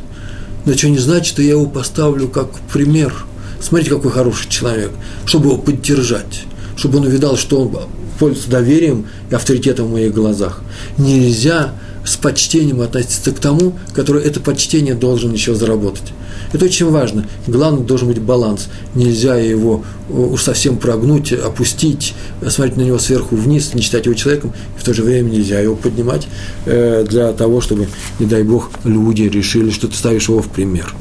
[0.65, 3.13] Но что не значит, что я его поставлю как пример.
[3.61, 4.91] Смотрите, какой хороший человек,
[5.25, 6.45] чтобы его поддержать,
[6.77, 7.77] чтобы он увидал, что он
[8.19, 10.61] пользуется доверием и авторитетом в моих глазах.
[10.99, 16.13] Нельзя с почтением относиться к тому, который это почтение должен еще заработать.
[16.53, 17.27] Это очень важно.
[17.47, 18.69] Главное, должен быть баланс.
[18.95, 22.15] Нельзя его э, уж совсем прогнуть, опустить,
[22.49, 25.59] смотреть на него сверху вниз, не считать его человеком, и в то же время нельзя
[25.61, 26.29] его поднимать
[26.67, 27.89] э, для того, чтобы,
[28.19, 30.95] не дай бог, люди решили, что ты ставишь его в пример.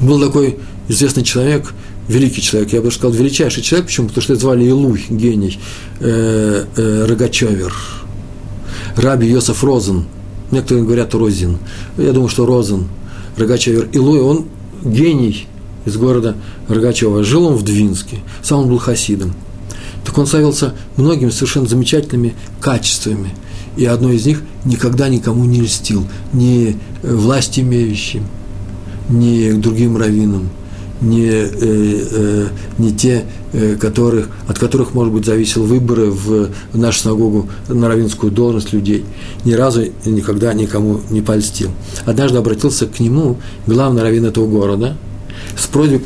[0.00, 1.72] Был такой известный человек,
[2.08, 4.08] великий человек, я бы сказал, величайший человек, почему?
[4.08, 5.58] Потому что это звали Илуй, гений,
[6.00, 7.72] э, э, Рогачевер,
[8.96, 10.04] Раби Йосеф Розен,
[10.50, 11.58] некоторые говорят Розин,
[11.96, 12.88] я думаю, что Розен–
[13.36, 14.44] Рогачев Илой, он
[14.84, 15.46] гений
[15.84, 16.36] из города
[16.68, 17.24] Рогачева.
[17.24, 19.34] Жил он в Двинске, сам он был хасидом.
[20.04, 23.30] Так он славился многими совершенно замечательными качествами.
[23.76, 28.24] И одно из них– никогда никому не льстил, ни власть имеющим,
[29.08, 30.50] ни другим раввинам–
[31.04, 32.46] не, э, э,
[32.78, 38.32] не те, э, которых, от которых, может быть, зависел выборы в нашу синагогу на равинскую
[38.32, 39.04] должность людей,
[39.44, 41.70] ни разу никогда никому не польстил.
[42.04, 43.36] Однажды обратился к нему
[43.66, 44.96] главный раввин этого города–
[45.56, 46.00] с просьбой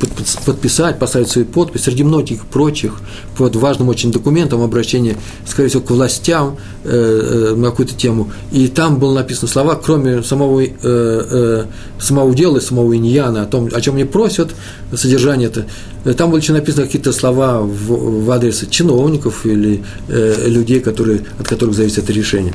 [0.44, 3.00] подписать, поставить свою подпись среди многих прочих
[3.36, 8.30] под важным очень документом обращения, скорее всего, к властям э, э, на какую-то тему.
[8.52, 11.64] И там было написано слова, кроме самого, э, э,
[12.00, 14.50] самого дела, самого иньяна, о том, о чем мне просят,
[14.94, 15.66] содержание это.
[16.14, 21.48] Там были еще написаны какие-то слова в, в адрес чиновников или э, людей, которые, от
[21.48, 22.54] которых зависит это решение.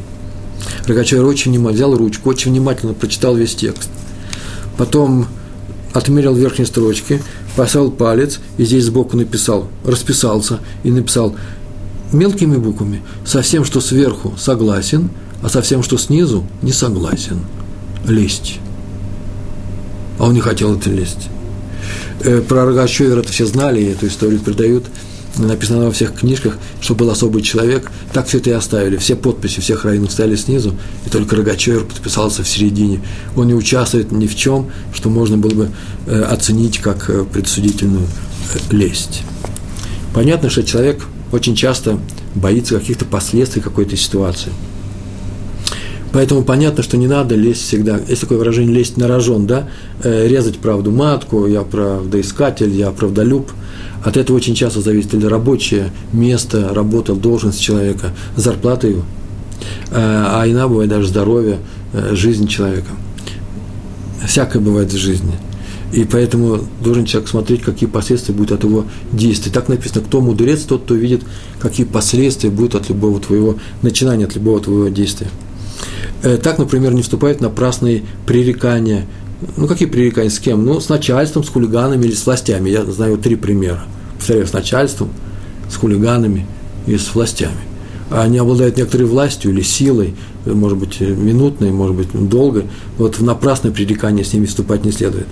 [0.88, 3.90] Рогачевер очень внимательно взял ручку, очень внимательно прочитал весь текст.
[4.78, 5.28] Потом
[5.94, 7.22] отмерил верхние строчки,
[7.56, 11.36] поставил палец и здесь сбоку написал, расписался и написал
[12.12, 15.10] мелкими буквами со всем, что сверху согласен,
[15.42, 17.40] а со всем, что снизу не согласен.
[18.08, 18.60] Лезть.
[20.20, 21.30] А он не хотел это лезть.
[22.22, 24.86] Э, про Рогачевера это все знали, эту историю передают–
[25.38, 28.98] написано во всех книжках, что был особый человек, так все это и оставили.
[28.98, 33.02] Все подписи всех раввинов стояли снизу, и только Рогачевер подписался в середине.
[33.36, 35.70] Он не участвует ни в чем, что можно было бы
[36.06, 39.24] э, оценить как э, предсудительную э, лесть.
[40.14, 42.00] Понятно, что человек очень часто
[42.36, 44.52] боится каких-то последствий какой-то ситуации.
[46.12, 48.00] Поэтому понятно, что не надо лезть всегда.
[48.08, 49.68] Есть такое выражение «лезть на рожон», да?
[50.04, 53.52] резать правду матку, я правдоискатель, я правдолюб–
[54.04, 59.04] от этого очень часто зависит или рабочее место, работа, должность человека, зарплата его,
[59.92, 61.60] э, а иногда бывает даже здоровье,
[61.94, 62.90] э, жизнь человека.
[64.28, 65.34] Всякое бывает в жизни.
[65.94, 69.52] И поэтому должен человек смотреть, какие последствия будут от его действий.
[69.52, 71.22] Так написано, кто мудрец, тот, кто видит,
[71.60, 75.28] какие последствия будут от любого твоего начинания, от любого твоего действия.
[76.24, 79.06] Э, так, например, не вступает на праздные пререкания.
[79.58, 80.66] Ну, какие пререкания с кем?
[80.66, 82.70] Ну, с начальством, с хулиганами или с властями.
[82.70, 83.84] Я знаю три примера
[84.24, 85.10] повторяю, с начальством,
[85.70, 86.48] с хулиганами
[86.88, 87.60] и с властями.
[88.10, 90.16] Они обладают некоторой властью или силой,
[90.46, 92.66] может быть, минутной, может быть, долгой.
[92.98, 95.28] Вот в напрасное пререкание с ними вступать не следует.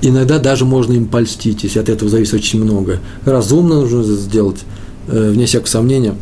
[0.00, 3.00] Иногда даже можно им польстить, если от этого зависит очень много.
[3.24, 4.60] Разумно нужно сделать,
[5.08, 6.14] э, вне всякого сомнения.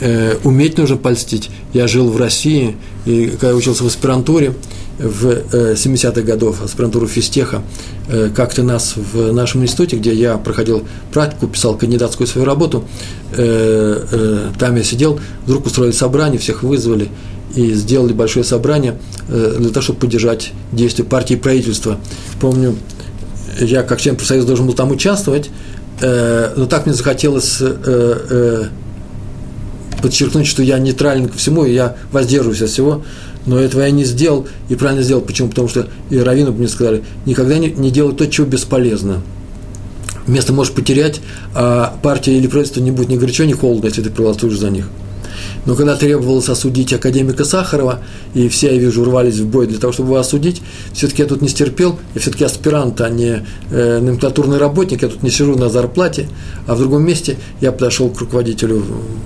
[0.00, 1.50] Э, уметь нужно польстить.
[1.72, 4.54] Я жил в России, и когда учился в аспирантуре,
[5.02, 5.26] в
[5.74, 7.62] 70-х э, годов, аспирантуру физтеха,
[8.08, 12.84] э, как-то нас в нашем институте, где я проходил практику, писал кандидатскую свою работу,
[13.32, 17.08] э, там я сидел, вдруг устроили собрание, всех вызвали
[17.54, 21.98] и сделали большое собрание для того, чтобы поддержать действия партии и правительства.
[22.40, 22.76] Помню,
[23.60, 25.50] я как член профсоюза должен был там участвовать,
[26.00, 27.62] но так мне захотелось
[30.00, 33.02] подчеркнуть, что я нейтрален ко всему, и я воздерживаюсь от всего,
[33.46, 35.22] но этого я не сделал, и правильно сделал.
[35.22, 35.48] Почему?
[35.48, 39.22] Потому что и раввины мне сказали, никогда не, не делай то, чего бесполезно.
[40.26, 41.20] Место можешь потерять,
[41.54, 44.88] а партия или правительство не будет ни горячо, ни холодно, если ты проголосуешь за них.
[45.66, 48.00] Но когда требовалось осудить академика Сахарова,
[48.34, 50.62] и все, я вижу, рвались в бой для того, чтобы его осудить,
[50.92, 55.22] все-таки я тут не стерпел, я все-таки аспирант, а не э, номенклатурный работник, я тут
[55.22, 56.28] не сижу на зарплате,
[56.66, 58.84] а в другом месте я подошел к руководителю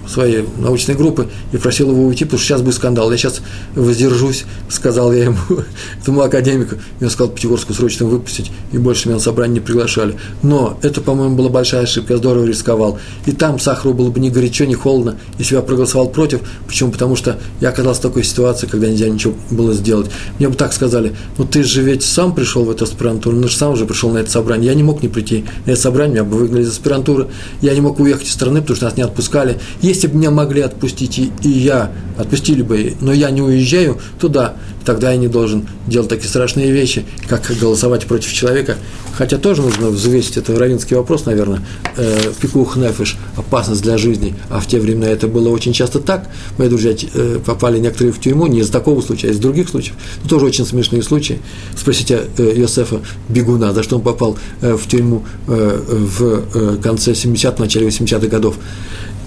[0.08, 3.40] своей научной группы и просил его уйти, потому что сейчас будет скандал, я сейчас
[3.74, 5.38] воздержусь, сказал я ему,
[6.02, 10.16] этому академику, и он сказал Пятигорску срочно выпустить, и больше меня на собрание не приглашали.
[10.42, 12.98] Но это, по-моему, была большая ошибка, я здорово рисковал.
[13.26, 16.40] И там Сахару было бы ни горячо, ни холодно, если бы я проголосовал против.
[16.66, 16.90] Почему?
[16.90, 20.10] Потому что я оказался в такой ситуации, когда нельзя ничего было сделать.
[20.38, 23.56] Мне бы так сказали, ну ты же ведь сам пришел в эту аспирантуру, ну же
[23.56, 24.68] сам уже пришел на это собрание.
[24.68, 27.28] Я не мог не прийти на это собрание, меня бы выгнали из аспирантуры.
[27.60, 29.58] Я не мог уехать из страны, потому что нас не отпускали.
[29.82, 34.56] Если бы меня могли отпустить, и, и я, отпустили бы, но я не уезжаю туда,
[34.86, 38.76] тогда я не должен делать такие страшные вещи, как голосовать против человека.
[39.18, 41.60] Хотя тоже нужно взвесить, это равинский вопрос, наверное,
[41.96, 46.28] э, пикух нефиш, опасность для жизни, а в те времена это было очень часто так.
[46.58, 49.96] Мои друзья э, попали некоторые в тюрьму не из такого случая, а из других случаев.
[50.22, 51.40] Но тоже очень смешные случаи.
[51.76, 57.12] Спросите э, Йосефа Бегуна, за что он попал э, в тюрьму э, в э, конце
[57.12, 58.56] 70-х, начале 80-х годов.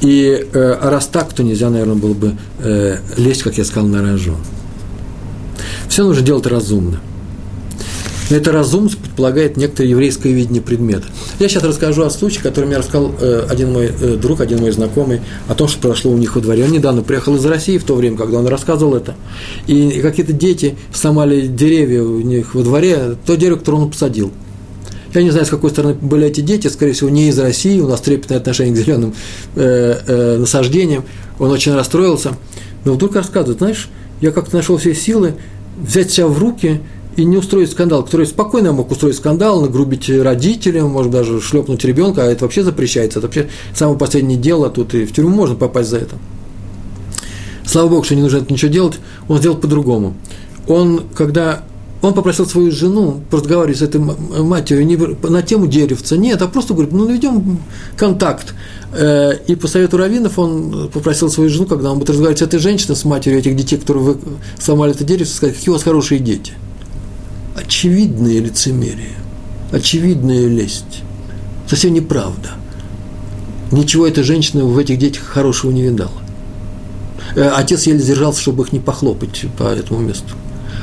[0.02, 4.02] И э, раз так, то нельзя, наверное, было бы э, лезть, как я сказал, на
[4.02, 4.38] рожон.
[5.90, 7.02] Все нужно делать разумно.
[8.30, 11.08] Но это разумность предполагает некоторое еврейское видение предмета.
[11.40, 14.70] Я сейчас расскажу о случае, который мне рассказал э, один мой э, друг, один мой
[14.70, 16.64] знакомый, о том, что произошло у них во дворе.
[16.66, 19.16] Он недавно приехал из России в то время, когда он рассказывал это.
[19.66, 24.32] И какие-то дети сломали деревья у них во дворе, то дерево, которое он посадил.
[25.14, 27.88] Я не знаю, с какой стороны были эти дети, скорее всего, не из России, у
[27.88, 29.16] нас трепетное отношение к зеленым
[29.56, 31.04] э, э, насаждениям.
[31.40, 32.34] Он очень расстроился.
[32.86, 33.90] Но вдруг рассказывает, знаешь,
[34.22, 35.34] я как-то нашел все силы
[35.80, 36.82] взять себя в руки
[37.16, 42.24] и не устроить скандал, который спокойно мог устроить скандал, нагрубить родителям, может даже шлепнуть ребенка,
[42.24, 45.90] а это вообще запрещается, это вообще самое последнее дело, тут и в тюрьму можно попасть
[45.90, 46.16] за это.
[47.66, 50.16] Слава Богу, что не нужно ничего делать, он сделал по-другому.
[50.68, 51.64] Он, когда
[52.02, 56.74] он попросил свою жену разговаривать с этой матерью не на тему деревца, нет, а просто
[56.74, 57.60] говорит, ну, наведем
[57.98, 58.54] контакт.
[58.94, 62.60] Э, и по совету раввинов он попросил свою жену, когда он будет разговаривать с этой
[62.60, 64.18] женщиной, с матерью этих детей, которые вы
[64.58, 66.54] сломали это дерево, сказать, какие у вас хорошие дети.
[67.56, 69.18] Очевидное лицемерие,
[69.72, 71.04] очевидная лесть.
[71.68, 72.52] Совсем неправда.
[73.72, 76.12] Ничего эта женщина в этих детях хорошего не видала.
[77.36, 80.34] Э, отец еле держался, чтобы их не похлопать по этому месту.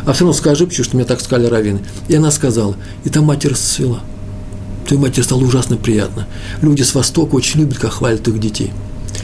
[0.06, 1.80] А все равно скажи, почему что мне так сказали раввины.
[2.08, 4.00] И она сказала, и там мать расцвела.
[4.88, 6.28] Той матери стало ужасно приятно.
[6.62, 8.72] Люди с Востока очень любят, как хвалят их детей.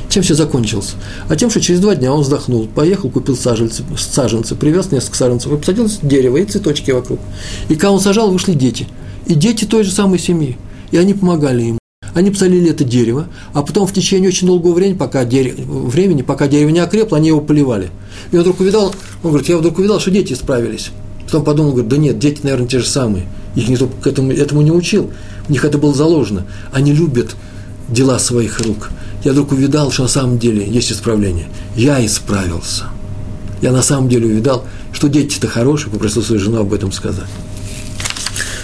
[0.08, 0.94] Чем все закончилось?
[1.28, 5.52] А тем, что через два дня он вздохнул, поехал, купил саженцы, саженцы привез несколько саженцев
[5.52, 7.20] и посадил дерево и цветочки вокруг.
[7.68, 8.88] И когда он сажал, вышли дети.
[9.26, 10.58] И дети той же самой семьи.
[10.90, 11.81] И они помогали ему.
[12.14, 16.46] Они посолили это дерево, а потом в течение очень долгого времени, пока дерево, времени, пока
[16.46, 17.90] дерево не окрепло, они его поливали.
[18.30, 20.90] И он вдруг увидал, он говорит, я вдруг увидал, что дети справились.
[21.24, 23.26] Потом подумал, говорит, да нет, дети, наверное, те же самые.
[23.54, 25.10] Их никто к этому, этому не учил.
[25.48, 26.46] У них это было заложено.
[26.72, 27.34] Они любят
[27.88, 28.90] дела своих рук.
[29.24, 31.46] Я вдруг увидал, что на самом деле есть исправление.
[31.76, 32.84] Я исправился.
[33.62, 37.28] Я на самом деле увидал, что дети-то хорошие, попросил свою жену об этом сказать.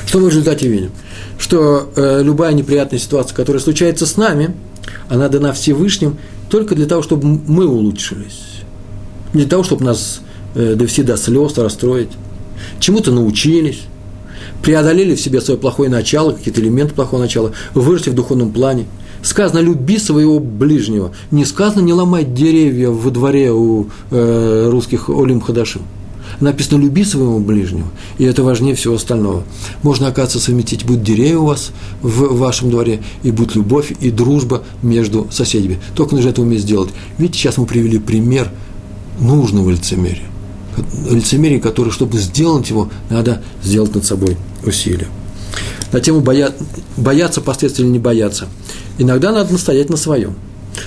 [0.07, 0.91] Что мы в результате видим?
[1.39, 4.55] Что э, любая неприятная ситуация, которая случается с нами,
[5.09, 6.19] она дана Всевышним
[6.51, 8.63] только для того, чтобы мы улучшились.
[9.33, 10.21] Не для того, чтобы нас
[10.55, 12.11] э, довести до слез, расстроить.
[12.81, 13.83] Чему-то научились,
[14.63, 18.87] преодолели в себе свое плохое начало, какие-то элементы плохого начала, выросли в духовном плане.
[19.23, 21.13] Сказано, люби своего ближнего.
[21.31, 25.83] Не сказано, не ломай деревья во дворе у э, русских Олим Хадашим
[26.41, 29.45] написано «люби своего ближнего», и это важнее всего остального.
[29.83, 31.71] Можно, оказывается, совместить, будет деревья у вас
[32.03, 35.79] в вашем дворе, и будет любовь и дружба между соседями.
[35.95, 36.91] Только нужно это уметь сделать.
[37.19, 38.51] Видите, сейчас мы привели пример
[39.21, 40.27] нужного лицемерия.
[41.11, 45.09] Лицемерие, которое, чтобы сделать его, надо сделать над собой усилия.
[45.93, 46.53] На тему боя...
[46.97, 48.47] бояться последствий или не бояться.
[48.99, 50.35] Иногда надо настоять на своем.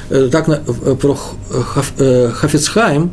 [0.09, 1.17] Э, так э, про
[1.97, 3.11] э, Хафицхайм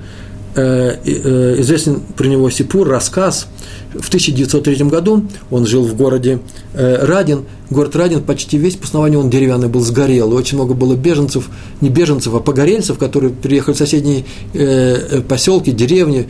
[0.59, 3.47] известен про него Сипур, рассказ.
[3.94, 6.40] В 1903 году он жил в городе
[6.75, 7.44] э, Радин.
[7.71, 10.33] Город Радин почти весь по основанию он деревянный был, сгорел.
[10.35, 11.49] Очень много было беженцев,
[11.81, 14.25] не беженцев, а погорельцев, которые приехали в соседние
[15.29, 16.29] поселки, деревни,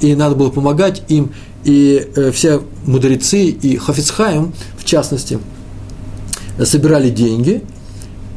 [0.00, 1.32] и надо было помогать им.
[1.64, 5.38] И все мудрецы, и Хафицхайм, в частности,
[6.62, 7.62] собирали деньги,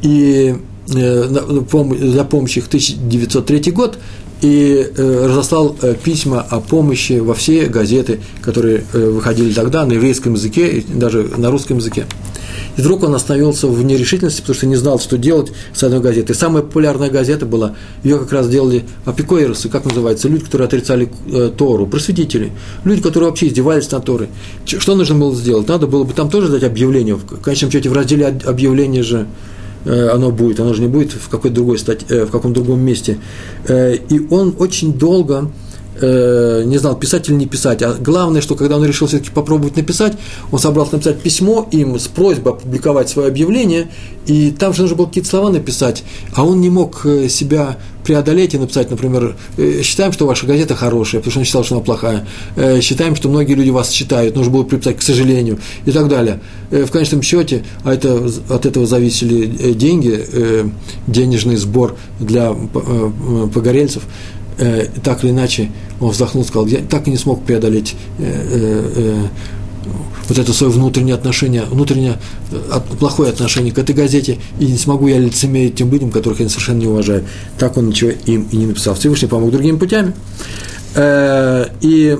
[0.02, 0.56] и
[0.88, 3.98] для помощи их 1903 год
[4.42, 9.94] и э, разослал э, письма о помощи во все газеты, которые э, выходили тогда на
[9.94, 12.06] еврейском языке и даже на русском языке.
[12.78, 16.36] И вдруг он остановился в нерешительности, потому что не знал, что делать с одной газетой.
[16.36, 21.10] самая популярная газета была, ее как раз делали апикоиросы, как называется, люди, которые отрицали
[21.58, 22.52] Тору, просветители,
[22.84, 24.30] люди, которые вообще издевались над Торой.
[24.66, 25.68] Что нужно было сделать?
[25.68, 29.28] Надо было бы там тоже дать объявление, в конечном счете в разделе объявления же
[29.88, 33.18] оно будет, оно же не будет в какой-то другой стать, э, в каком другом месте.
[33.68, 35.50] Э, и он очень долго
[36.02, 37.82] не знал, писать или не писать.
[37.84, 40.14] А главное, что когда он решил все-таки попробовать написать,
[40.52, 43.90] он собрался написать письмо им с просьбой опубликовать свое объявление,
[44.26, 48.58] и там же нужно было какие-то слова написать, а он не мог себя преодолеть и
[48.58, 49.36] написать, например,
[49.84, 52.26] считаем, что ваша газета хорошая, потому что он считал, что она плохая,
[52.82, 56.40] считаем, что многие люди вас читают, нужно было приписать, к сожалению, и так далее.
[56.72, 60.26] В конечном счете, а это, от этого зависели деньги,
[61.06, 62.56] денежный сбор для
[63.54, 64.04] погорельцев,
[64.58, 68.92] э, так или иначе, он вздохнул, сказал, я так и не смог преодолеть э, э,
[68.96, 69.28] э
[70.28, 72.18] вот это свое внутреннее отношение, внутреннее
[72.70, 76.50] от, плохое отношение к этой газете, и не смогу я лицемерить тем людям, которых я
[76.50, 77.24] совершенно не уважаю.
[77.58, 78.96] Так он ничего им и не написал.
[78.96, 80.14] Всевышний помог другими путями.
[80.96, 82.18] Э, и,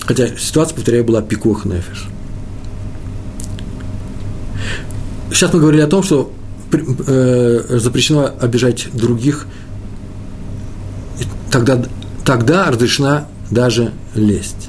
[0.00, 2.08] хотя ситуация, повторяю, была пикух нефиш.
[5.30, 6.32] Сейчас мы говорили о том, что
[6.72, 9.46] э, запрещено обижать других
[11.50, 11.82] тогда,
[12.24, 14.68] тогда разрешена даже лесть.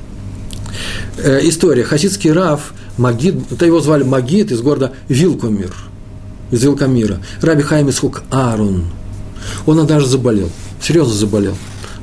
[1.18, 1.84] Э, история.
[1.84, 5.74] Хасидский Рав, Магид, это его звали Магид из города Вилкомир,
[6.52, 7.20] из Вилкомира.
[7.42, 8.86] Раби Хайм Исхук Аарон.
[9.65, 10.50] Он однажды заболел,
[10.82, 11.56] серьезно заболел.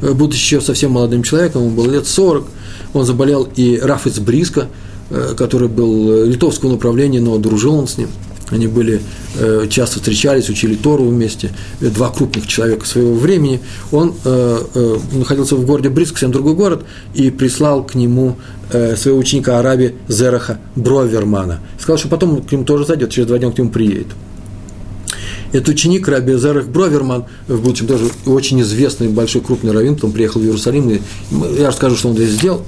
[0.02, 2.46] Э, будучи еще совсем молодым человеком, ему было лет 40,
[2.94, 4.68] он заболел, и Раф из Бриска,
[5.10, 8.08] э, который был литовского направления, но дружил он с ним–
[8.50, 9.00] они были,
[9.38, 13.60] э, часто встречались, учили Тору вместе, э, два крупных человека своего времени.
[13.90, 16.84] Он э, находился в городе Бриск, совсем другой город,
[17.14, 18.36] и прислал к нему
[18.68, 21.60] своего ученика Араби Зераха Бровермана.
[21.78, 24.08] Сказал, что потом к нему тоже зайдет, через два дня к нему приедет.
[25.52, 30.40] Этот ученик Раби Зерах Броверман, в будущем тоже очень известный, большой, крупный раввин, потом приехал
[30.40, 31.00] в Иерусалим, и
[31.56, 32.62] я расскажу, что он здесь сделал.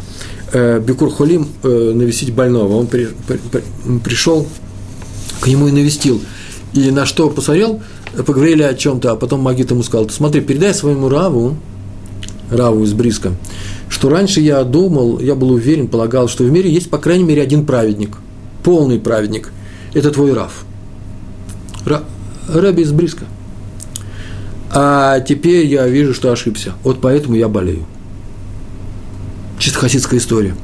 [0.53, 2.77] Бекур Холим навестить больного.
[2.77, 3.41] Он при, при,
[3.99, 4.47] пришел
[5.41, 6.21] к нему и навестил.
[6.75, 7.81] И на что посмотрел,
[8.27, 11.57] поговорили о чем-то, а потом Магит ему сказал, смотри, передай своему Раву,
[12.51, 13.33] Раву из Бриска,
[13.89, 17.43] что раньше я думал, я был уверен, полагал, что в мире есть, по крайней мере,
[17.43, 18.17] один праведник,
[18.63, 19.53] полный праведник.
[19.95, 20.65] Это твой Рав.
[21.85, 22.03] Ра,
[22.49, 23.25] Раби из Бриска.
[24.71, 26.75] а теперь я вижу, что ошибся.
[26.85, 27.87] Вот поэтому я болею.
[29.59, 30.55] Чисто хасидская история.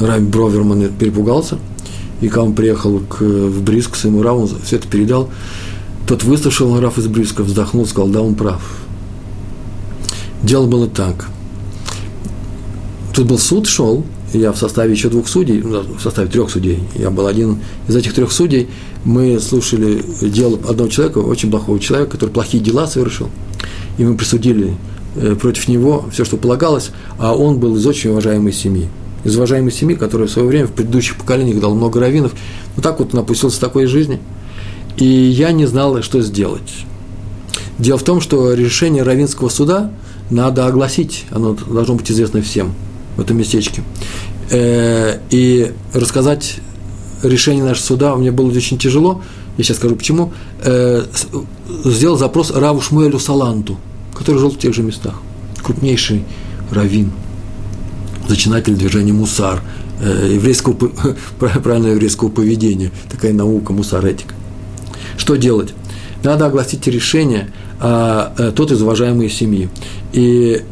[0.00, 1.58] Раби Броверман перепугался,
[2.22, 5.28] и когда он приехал к, в Бриск к своему Раву, он все это передал.
[6.06, 8.62] Тот выслушал Раф из Бриска, вздохнул, сказал, да, он прав.
[10.42, 11.26] Дело было так.
[13.12, 16.78] Тут был суд, шел, я в составе еще двух судей, ну, в составе трех судей,
[16.94, 17.58] я был один
[17.88, 18.68] из этих трех судей,
[19.04, 23.28] мы слушали дело одного человека, очень плохого человека, который плохие дела совершил,
[23.98, 24.74] и мы присудили
[25.16, 28.88] э, против него все, что полагалось, а он был из очень уважаемой семьи.
[29.24, 32.32] Из уважаемой семьи, которая в свое время в предыдущих поколениях дал много раввинов.
[32.74, 34.20] Вот так вот он опустился в такой жизни.
[34.96, 36.84] И я не знал, что сделать.
[37.78, 39.92] Дело в том, что решение Равинского суда
[40.30, 42.74] надо огласить, оно должно быть известно всем–
[43.16, 43.82] в этом местечке.
[44.50, 46.56] Э, и рассказать
[47.22, 49.22] решение нашего суда мне было очень тяжело.
[49.56, 50.32] Я сейчас скажу почему.
[50.60, 51.04] Э,
[51.84, 53.78] сделал запрос Раву Шмуэлю Саланту,
[54.16, 55.14] который жил в тех же местах.
[55.62, 56.24] Крупнейший
[56.70, 57.12] раввин,
[58.32, 59.62] зачинатель движения Мусар,
[60.00, 60.74] э, еврейского,
[61.38, 64.34] правильно еврейского поведения, такая наука, мусар, этика.
[65.16, 65.74] Что делать?
[66.22, 69.68] Надо огласить решение, а, тот из уважаемой семьи.
[70.12, 70.62] И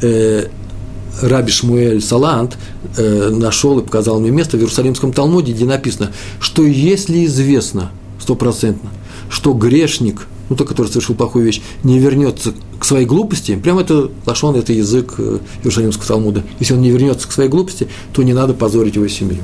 [1.23, 2.57] Раби Шмуэль Салант
[2.97, 8.91] э, нашел и показал мне место в Иерусалимском Талмуде, где написано, что если известно стопроцентно,
[9.29, 14.11] что грешник, ну тот, который совершил плохую вещь, не вернется к своей глупости, прямо это
[14.27, 18.35] лошон, это язык э, Иерусалимского Талмуда, если он не вернется к своей глупости, то не
[18.35, 19.39] надо позорить его семью.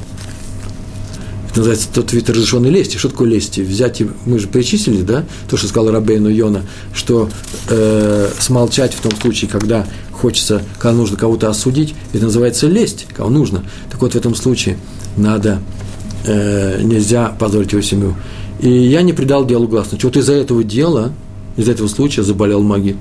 [1.56, 2.98] Это называется тот вид разрешенной лести.
[2.98, 3.60] Что такое лести?
[3.62, 7.30] Взять, мы же перечислили, да, то, что сказал Рабейну Йона, что
[7.70, 13.30] э, смолчать в том случае, когда хочется, когда нужно кого-то осудить, это называется лесть, кого
[13.30, 13.64] нужно.
[13.90, 14.76] Так вот, в этом случае
[15.16, 15.62] надо,
[16.26, 18.16] э, нельзя позорить его семью.
[18.60, 20.04] И я не придал делу гласности.
[20.04, 21.12] Вот из-за этого дела,
[21.56, 22.96] из за этого случая заболел Магид.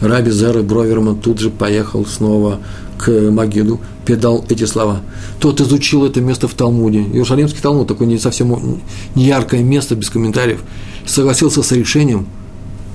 [0.00, 2.60] Раби Зер Броверман тут же поехал снова
[2.98, 5.00] к Магиду, передал эти слова.
[5.40, 7.00] Тот изучил это место в Талмуде.
[7.00, 8.80] Иерусалимский Талмуд, такое не совсем
[9.14, 10.60] не яркое место, без комментариев,
[11.04, 12.26] согласился с решением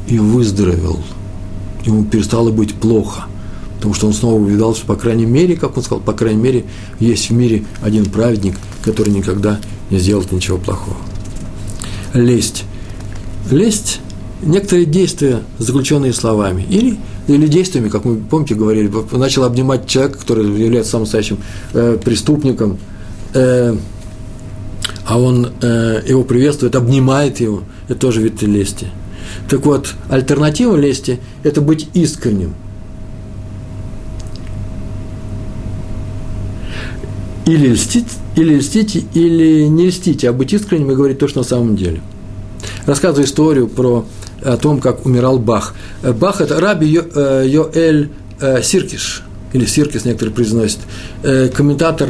[0.07, 0.99] и выздоровел–
[1.86, 3.26] ему перестало быть плохо,
[3.78, 6.65] потому что он снова увидал, что, по крайней мере, как он сказал, по крайней мере,
[6.99, 9.59] есть в мире один праведник, который никогда
[9.89, 10.97] не сделает ничего плохого.
[12.14, 12.64] Лесть.
[13.49, 13.99] Лесть–
[14.41, 16.97] некоторые действия, заключенные словами, или,
[17.28, 21.39] или действиями, как мы, помните, говорили, начал обнимать человека, который является самым настоящим
[21.74, 22.78] э, преступником,
[23.34, 23.76] э,
[25.05, 28.88] а он э, его приветствует, обнимает его, это тоже вид лести–
[29.49, 32.55] так вот, альтернатива лести– это быть искренним.
[37.46, 41.44] Или льстить, или льстите, или не льстите, а быть искренним и говорить то, что на
[41.44, 42.02] самом деле.
[42.86, 44.06] Рассказываю историю про
[44.44, 45.74] о том, как умирал Бах.
[46.04, 49.24] Бах– это раби Йо, э, Йоэль э, Сиркиш,
[49.54, 50.80] или Сиркис некоторые произносят,
[51.24, 52.10] э, комментатор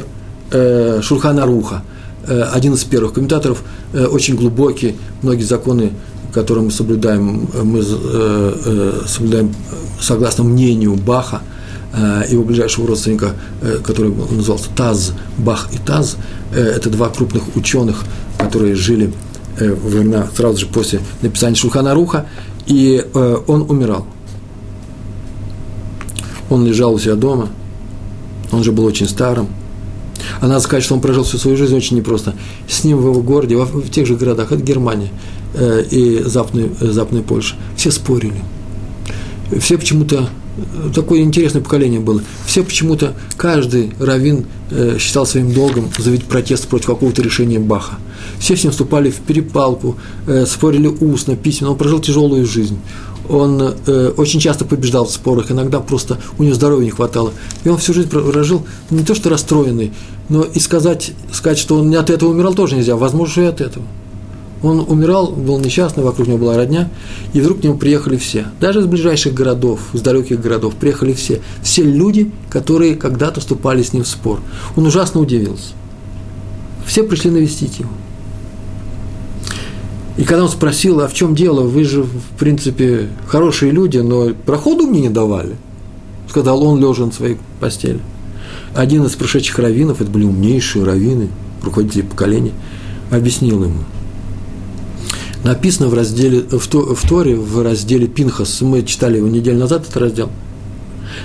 [1.02, 1.82] Шурхана Руха,
[2.28, 5.92] один из первых комментаторов, очень глубокий, многие законы
[6.32, 7.84] которые мы соблюдаем, мы
[9.08, 9.54] соблюдаем
[10.00, 11.42] согласно мнению Баха,
[11.94, 13.34] его ближайшего родственника,
[13.84, 16.18] который назывался Таз, Бах и Таз,
[16.52, 18.04] это два крупных ученых,
[18.40, 19.14] которые жили
[19.60, 22.26] во времена сразу же после написания Шулхана Руха,
[22.66, 24.08] и он умирал.
[26.50, 27.50] Он лежал у себя дома,
[28.52, 29.48] он же был очень старым.
[30.42, 32.34] А надо сказать, что он прожил всю свою жизнь очень непросто.
[32.68, 35.12] С ним в его городе, в тех же городах, это Германия,
[35.56, 38.42] Э, и Западной, э, Западной Польши, все спорили.
[39.60, 40.28] Все почему-то, э,
[40.94, 44.46] такое интересное поколение было, все почему-то, каждый раввин
[45.00, 47.96] считал своим долгом заявить протест против какого-то решения Баха.
[48.40, 49.98] Все с ним вступали в перепалку,
[50.46, 52.78] спорили устно, письменно, он прожил тяжелую жизнь.
[53.30, 53.74] Он
[54.18, 57.32] очень часто побеждал в спорах, иногда просто у него здоровья не хватало.
[57.64, 59.94] И он всю жизнь прожил не то что расстроенный,
[60.28, 63.62] но и сказать, сказать, что он не от этого умирал, тоже нельзя, возможно, и от
[63.62, 63.86] этого.
[64.64, 66.90] Он умирал, был несчастный, вокруг него была родня,
[67.34, 68.46] и вдруг к нему приехали все.
[68.62, 71.42] Даже из ближайших городов, из далеких городов приехали все.
[71.62, 74.40] Все люди, которые когда-то вступали с ним в спор.
[74.78, 75.74] Он ужасно удивился.
[76.86, 77.90] Все пришли навестить его.
[80.16, 84.30] И когда он спросил, а в чем дело, вы же, в принципе, хорошие люди, но
[84.46, 85.58] проходу мне не давали,
[86.30, 88.00] сказал он, лежа на своей постели.
[88.74, 91.28] Один из прошедших раввинов, это были умнейшие раввины,
[91.64, 92.54] руководители поколения,
[93.12, 93.80] объяснил ему–
[95.44, 99.98] написано в разделе, в, в Торе, в разделе Пинхас, мы читали его неделю назад, этот
[99.98, 100.30] раздел,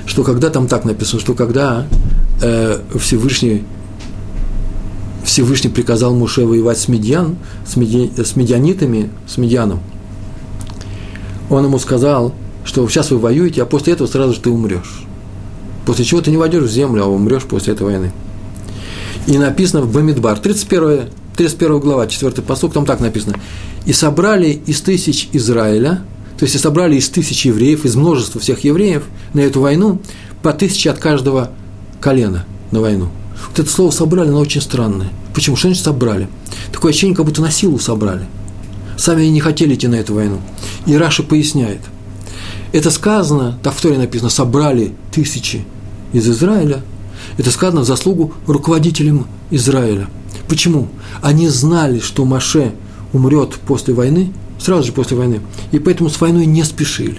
[0.07, 1.87] что когда там так написано, что когда
[2.43, 3.65] э, Всевышний,
[5.25, 9.81] Всевышний приказал Муше воевать с медиан, с, меди, с медианитами, с медианом,
[11.51, 15.05] он ему сказал, что сейчас вы воюете, а после этого сразу же ты умрешь.
[15.87, 18.13] После чего ты не войдешь в землю, а умрешь после этой войны.
[19.29, 23.37] И написано в Бамидбар, 31, 31 глава, 4 посук, там так написано.
[23.85, 26.03] «И собрали из тысяч Израиля,
[26.39, 29.05] то есть и собрали из тысяч евреев, из множества всех евреев
[29.35, 30.01] на эту войну,
[30.43, 31.51] по тысяче от каждого
[32.01, 33.11] колена на войну.
[33.49, 35.11] Вот это слово «собрали», оно очень странное.
[35.35, 35.57] Почему?
[35.57, 36.27] Что значит «собрали»?
[36.73, 38.25] Такое ощущение, как будто на силу собрали.
[38.97, 40.41] Сами они не хотели идти на эту войну.
[40.87, 41.81] И Раша поясняет.
[42.73, 45.65] Это сказано, так в Торе написано, собрали тысячи
[46.15, 46.83] из Израиля.
[47.39, 50.09] Это сказано в заслугу руководителям Израиля.
[50.49, 50.89] Почему?
[51.23, 52.75] Они знали, что Маше
[53.13, 55.41] умрет после войны, сразу же после войны,
[55.73, 57.19] и поэтому с войной не спешили.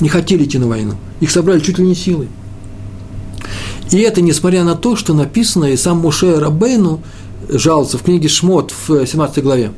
[0.00, 0.94] Не хотели идти на войну.
[1.20, 2.28] Их собрали чуть ли не силой.
[3.92, 7.00] И это несмотря на то, что написано, и сам Муше Рабейну
[7.48, 9.70] жаловался в книге Шмот в 17 главе.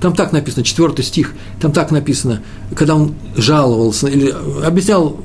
[0.00, 2.42] Там так написано, 4 стих, там так написано,
[2.76, 5.16] когда он жаловался или объяснял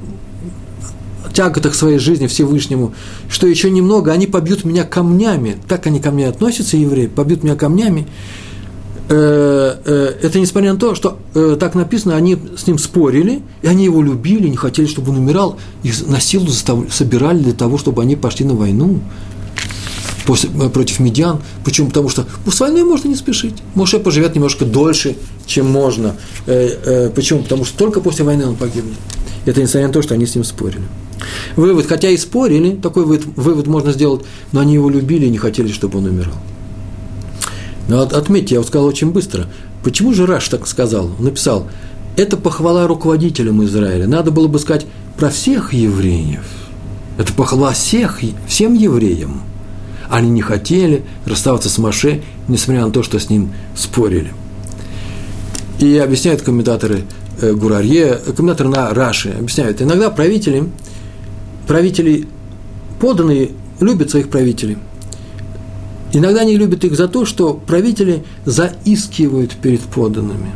[1.40, 2.94] тяготах своей жизни Всевышнему,
[3.30, 5.56] что еще немного, они побьют меня камнями.
[5.70, 8.08] Так они ко мне относятся, евреи, побьют меня камнями.
[9.08, 13.68] Э, э, это несмотря на то, что э, так написано, они с ним спорили, и
[13.68, 16.48] они его любили, не хотели, чтобы он умирал, их на силу
[16.92, 19.00] собирали для того, чтобы они пошли на войну
[20.26, 21.40] после, против медиан.
[21.64, 21.88] Почему?
[21.88, 23.56] Потому что ну, с войной можно не спешить.
[23.76, 25.16] Моше поживет немножко дольше,
[25.46, 26.18] чем можно.
[27.16, 27.44] Почему?
[27.44, 28.98] Потому что только после войны он погибнет.
[29.46, 30.84] Это несмотря на то, что они с ним спорили.
[31.56, 35.38] Вывод, хотя и спорили, такой вывод, вывод можно сделать, но они его любили и не
[35.38, 36.36] хотели, чтобы он умирал.
[37.88, 39.48] Но отметьте, я вот сказал очень быстро.
[39.84, 41.10] Почему же Раш так сказал?
[41.20, 41.68] Написал,
[42.16, 44.08] это похвала руководителям Израиля.
[44.08, 44.86] Надо было бы сказать
[45.18, 46.46] про всех евреев.
[47.18, 49.42] Это похвала всех, всем евреям.
[50.10, 54.34] Они не хотели расставаться с Маше, несмотря на то, что с ним спорили.
[55.80, 57.04] И объясняют комментаторы
[57.42, 60.70] э, Гурарье, комментаторы на Раши, объясняют, иногда правители,
[61.70, 62.28] правители
[63.00, 64.78] поданные любят своих правителей–
[66.12, 70.52] Иногда они любят их за то, что правители заискивают перед подданными.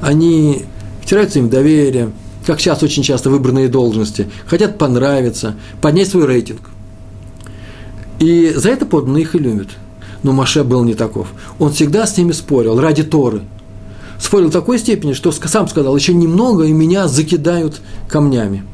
[0.00, 0.64] Они
[1.02, 2.12] втираются им доверие,
[2.46, 6.60] как сейчас очень часто выбранные должности, хотят понравиться, поднять свой рейтинг.
[8.18, 9.68] И за это подданные их и любят.
[10.22, 11.28] Но Маше был не таков.
[11.58, 13.42] Он всегда с ними спорил ради Торы.
[14.20, 18.64] Спорил в такой степени, что сам сказал, еще немного, и меня закидают камнями.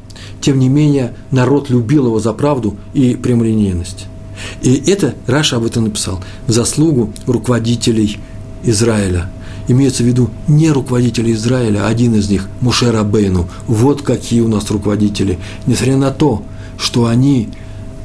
[0.41, 4.07] Тем не менее, народ любил его за правду и прямолинейность.
[4.61, 8.17] И это Раша об этом написал, в заслугу руководителей
[8.63, 9.29] Израиля.
[9.67, 13.47] Имеется в виду не руководители Израиля, а один из них, Мушер Бейну.
[13.67, 15.37] Вот какие у нас руководители.
[15.67, 16.43] Несмотря на то,
[16.77, 17.49] что они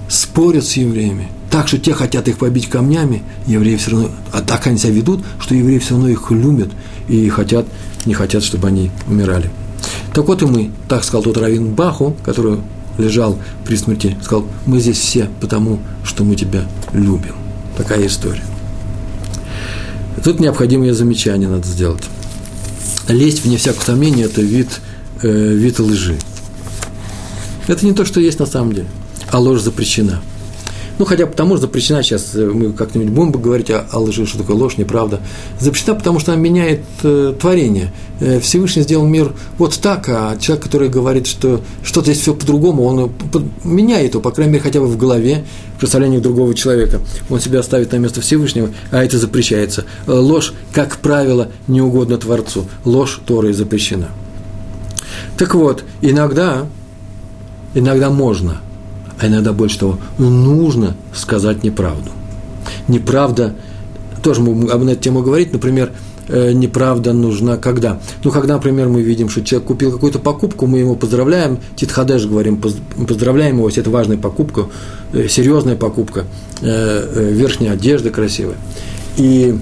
[0.09, 4.67] спорят с евреями, так что те хотят их побить камнями, евреи все равно, а так
[4.67, 6.71] они себя ведут, что евреи все равно их любят
[7.09, 7.67] и хотят,
[8.05, 9.51] не хотят, чтобы они умирали.
[10.17, 12.61] Так вот и мы, так сказал тот Равин Баху, который
[12.97, 16.65] лежал при смерти, сказал, мы здесь все потому, что мы тебя
[16.95, 17.35] любим.
[17.77, 18.43] Такая история.
[20.25, 22.03] Тут необходимое замечание надо сделать.
[23.09, 24.81] Лесть, вне всякого сомнения, это вид,
[25.21, 26.17] э, вид лжи.
[27.67, 28.89] Это не то, что есть на самом деле,
[29.31, 30.23] а ложь запрещена–
[30.99, 34.39] ну, хотя потому что запрещена сейчас, э, мы как-нибудь будем говорить о, о лжи, что
[34.39, 35.21] такое ложь, неправда.
[35.61, 37.93] Запрещена, потому что она меняет э, творение.
[38.21, 42.85] Э, Всевышний сделал мир вот так, а человек, который говорит, что что-то есть все по-другому,
[42.85, 45.45] он по, меняет его, по крайней мере, хотя бы в голове,
[45.77, 47.01] в представлении другого человека.
[47.29, 49.85] Он себя ставит на место Всевышнего, а это запрещается.
[50.07, 52.67] Э, ложь, как правило, не угодно Творцу.
[52.87, 54.09] Ложь Торой запрещена.
[55.37, 56.67] Так вот, иногда,
[57.75, 58.63] иногда можно–
[59.19, 62.11] а иногда больше того, нужно сказать неправду.
[62.89, 63.55] Неправда,
[64.23, 65.93] тоже мы об этой тему говорить, например,
[66.29, 68.01] э, неправда нужна когда?
[68.25, 72.61] Ну, когда, например, мы видим, что человек купил какую-то покупку, мы ему поздравляем, Титхадеш говорим,
[72.61, 74.67] поздравляем его, если это важная покупка,
[75.13, 76.25] э, серьезная покупка,
[76.61, 78.57] э, верхняя одежда красивая.
[79.17, 79.59] И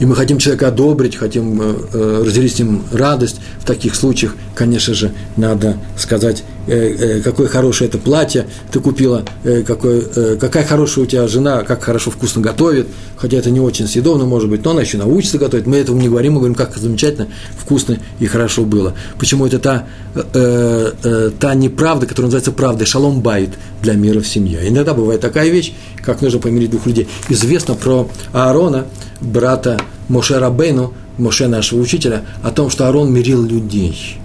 [0.00, 5.12] и мы хотим человека одобрить, хотим разделить с ним радость, в таких случаях, конечно же,
[5.36, 11.62] надо сказать какое хорошее это платье ты купила, э, какое, какая хорошая у тебя жена,
[11.62, 12.86] как хорошо вкусно готовит,
[13.16, 15.66] хотя это не очень съедобно, может быть, но она еще научится готовить.
[15.66, 18.94] Мы этого не говорим, мы говорим, как замечательно, вкусно и хорошо было.
[19.18, 23.50] Почему это та, э, э, та неправда, которая называется правдой, шалом байт
[23.82, 24.60] для мира в семье.
[24.66, 27.08] Иногда бывает такая вещь, как нужно помирить двух людей.
[27.28, 28.86] Известно про Аарона,
[29.20, 34.18] брата Моше Рабейну, Моше нашего учителя, о том, что Аарон мирил людей–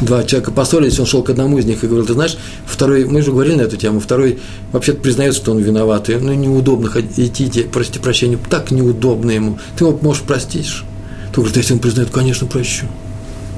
[0.00, 2.36] два человека поссорились, он шел к одному из них и говорил, ты знаешь,
[2.66, 4.38] второй, мы же говорили на эту тему, второй
[4.72, 9.84] вообще-то признается, что он виноват, и, ну, неудобно идти, прости прощения, так неудобно ему, ты
[9.84, 10.84] его, может, простишь?
[11.32, 12.86] Ты говоришь, если он признает, конечно, прощу.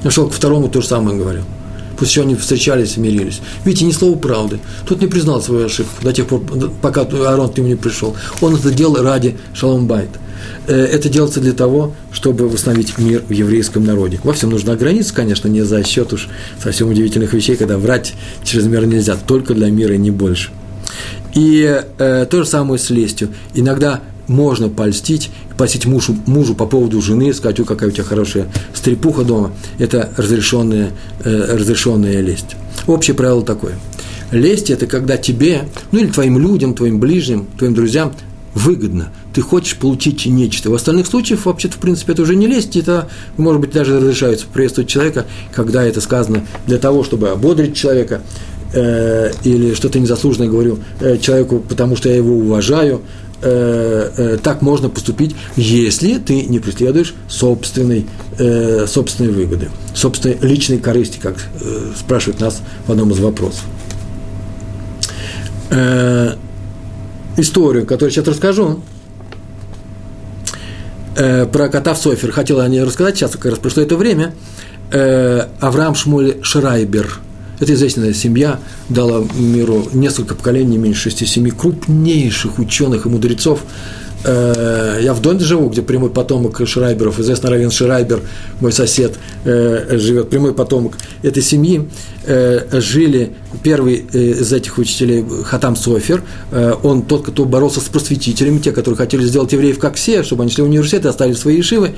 [0.04, 1.44] Нашел к второму то же самое говорил.
[1.98, 3.40] Пусть еще они встречались и мирились.
[3.64, 4.60] Видите, ни слова правды.
[4.86, 6.42] Тот не признал свою ошибку до тех пор,
[6.80, 8.14] пока Аарон к нему не пришел.
[8.40, 10.10] Он это делал ради шалом байт.
[10.66, 14.20] Э, это делается для того, чтобы восстановить мир в еврейском народе.
[14.22, 16.28] Во всем нужна граница, конечно, не за счет уж
[16.62, 18.14] совсем удивительных вещей, когда врать
[18.44, 20.50] чрезмерно нельзя, только для мира и не больше.
[21.34, 23.30] И э, то же самое с лестью.
[23.54, 28.48] Иногда можно польстить, польстить мужу, мужу по поводу жены, сказать, ой, какая у тебя хорошая
[28.74, 29.52] стрепуха дома.
[29.78, 30.90] Это разрешенная,
[31.24, 32.56] э, разрешенная лесть.
[32.86, 33.74] Общее правило такое.
[34.30, 38.12] Лесть– это когда тебе, ну или твоим людям, твоим ближним, твоим друзьям
[38.54, 39.12] выгодно.
[39.34, 40.70] Ты хочешь получить нечто.
[40.70, 44.46] В остальных случаях, вообще-то, в принципе, это уже не лесть, это, может быть, даже разрешается
[44.52, 48.22] приветствовать человека, когда это сказано для того, чтобы ободрить человека,
[48.72, 53.02] э, или что-то незаслуженное говорю э, человеку, потому что я его уважаю,
[53.42, 58.06] э, э, так можно поступить, если ты не преследуешь собственной,
[58.38, 63.64] э, собственной выгоды, собственной личной корысти, как э, спрашивают нас в одном из вопросов.
[67.38, 68.80] Историю, которую сейчас расскажу,
[71.16, 72.32] э, про кота в Софер.
[72.32, 74.34] Хотел о ней рассказать, сейчас как раз пришло это время.
[74.90, 77.20] Э, Авраам Шмуль Шрайбер–
[77.60, 83.60] это известная семья дала миру несколько поколений, меньше шести-семи крупнейших ученых и мудрецов–
[84.24, 88.20] я в доме живу, где прямой потомок Шрайберов, известно Равен Шрайбер,
[88.60, 91.88] мой сосед, э, живет, прямой потомок этой семьи,
[92.24, 96.22] э, жили первый из этих учителей Хатам Софер,
[96.82, 100.52] он тот, кто боролся с просветителями, те, которые хотели сделать евреев как все, чтобы они
[100.52, 101.92] шли в университет и оставили свои ишивы,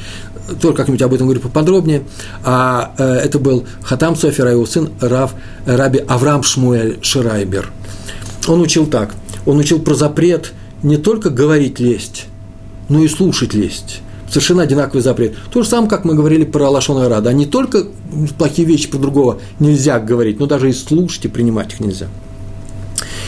[0.60, 2.02] только как-нибудь об этом говорю поподробнее,
[2.44, 5.34] а это был Хатам Софер, а его сын Рав,
[5.66, 7.70] Раби Авраам Шмуэль Шрайбер.
[8.46, 9.14] Он учил так,
[9.46, 10.52] он учил про запрет–
[10.82, 12.26] не только говорить лесть,
[12.88, 14.00] но и слушать лесть.
[14.28, 15.34] Совершенно одинаковый запрет.
[15.52, 17.32] То же самое, как мы говорили про Лашона Рада.
[17.32, 17.84] Не только
[18.38, 22.06] плохие вещи про другого нельзя говорить, но даже и слушать и принимать их нельзя.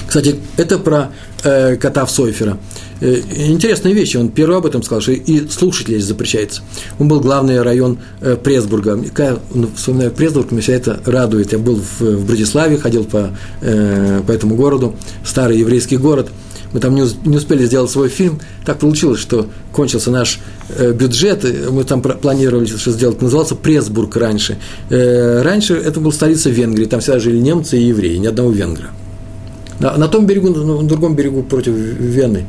[0.07, 1.11] Кстати, это про
[1.43, 2.59] э, кота в Сойфера.
[3.01, 6.63] Э, интересная вещь, он первый об этом сказал, что и слушать лезть запрещается.
[6.99, 9.03] Он был главный район э, Пресбурга.
[9.13, 9.39] Когда
[9.75, 11.53] вспоминаю Пресбург, меня все это радует.
[11.53, 13.31] Я был в, в Братиславе, ходил по,
[13.61, 14.95] э, по этому городу,
[15.25, 16.29] старый еврейский город–
[16.73, 18.41] мы там не, не успели сделать свой фильм.
[18.65, 24.59] Так получилось, что кончился наш э, бюджет, мы там планировали что сделать, назывался Пресбург раньше.
[24.91, 28.89] Э, раньше это была столица Венгрии, там всегда жили немцы и евреи, ни одного венгра.
[29.81, 32.47] На, на том берегу, на другом берегу против Вены,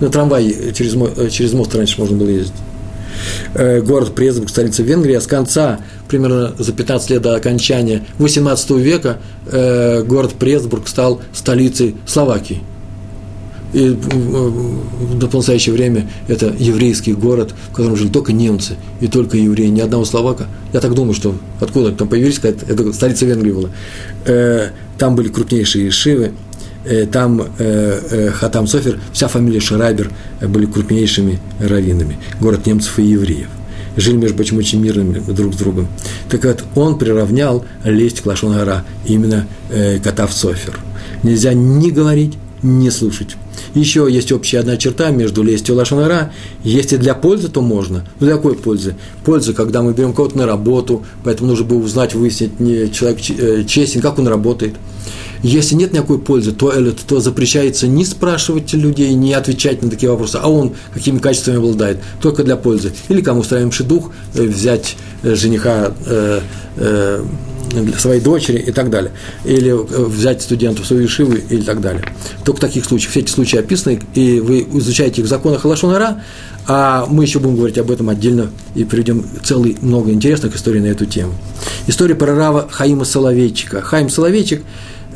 [0.00, 2.54] на трамвае через, э, через мост раньше можно было ездить.
[3.54, 5.78] Город Пресбург, столица Венгрии, а с конца,
[6.08, 9.18] примерно за 15 лет до окончания 18 века,
[9.50, 12.60] город Пресбург стал столицей Словакии
[13.74, 13.98] и
[15.18, 19.80] до настоящее время это еврейский город, в котором жили только немцы и только евреи, ни
[19.80, 20.46] одного словака.
[20.72, 23.70] Я так думаю, что откуда там появились, это столица Венгрии была.
[24.26, 26.32] Э, там были крупнейшие шивы,
[26.84, 33.48] э, там э, Хатам Софер, вся фамилия Шарайбер были крупнейшими раввинами, город немцев и евреев.
[33.96, 35.88] Жили, между прочим, очень мирными друг с другом.
[36.28, 38.54] Так вот, он приравнял лесть к Лашон
[39.04, 40.78] именно э, Катав Софер.
[41.22, 42.34] Нельзя ни говорить,
[42.64, 43.36] ни слушать.
[43.74, 46.32] Еще есть общая одна черта между лестью и лошонара.
[46.64, 48.04] Если для пользы, то можно.
[48.18, 48.96] Но для какой пользы?
[49.24, 53.64] Польза, когда мы берем кого-то на работу, поэтому нужно было узнать, выяснить, не человек э,
[53.64, 54.74] честен, как он работает.
[55.42, 56.72] Если нет никакой пользы, то,
[57.06, 61.98] то запрещается не спрашивать людей, не отвечать на такие вопросы, а он какими качествами обладает,
[62.22, 62.94] только для пользы.
[63.10, 66.40] Или кому устраиваем шедух, э, взять э, жениха э,
[66.76, 67.24] э,
[67.82, 69.12] для своей дочери и так далее.
[69.44, 72.04] Или э, взять студентов свою шивы и так далее.
[72.44, 73.10] Только таких случаях.
[73.10, 76.22] Все эти случаи описаны, и вы изучаете их в законах Алашонара,
[76.66, 80.86] а мы еще будем говорить об этом отдельно и приведем целый много интересных историй на
[80.86, 81.34] эту тему.
[81.86, 83.82] История про Рава Хаима Соловейчика.
[83.82, 84.62] Хаим Соловейчик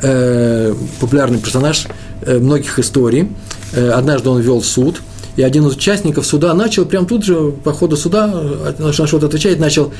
[0.03, 1.87] э, популярный персонаж
[2.23, 3.29] э, многих историй.
[3.73, 5.01] Э, однажды он вел суд–
[5.39, 9.27] и один из участников суда начал прям тут же по ходу суда, э, на что-то
[9.27, 9.93] отвечать, начал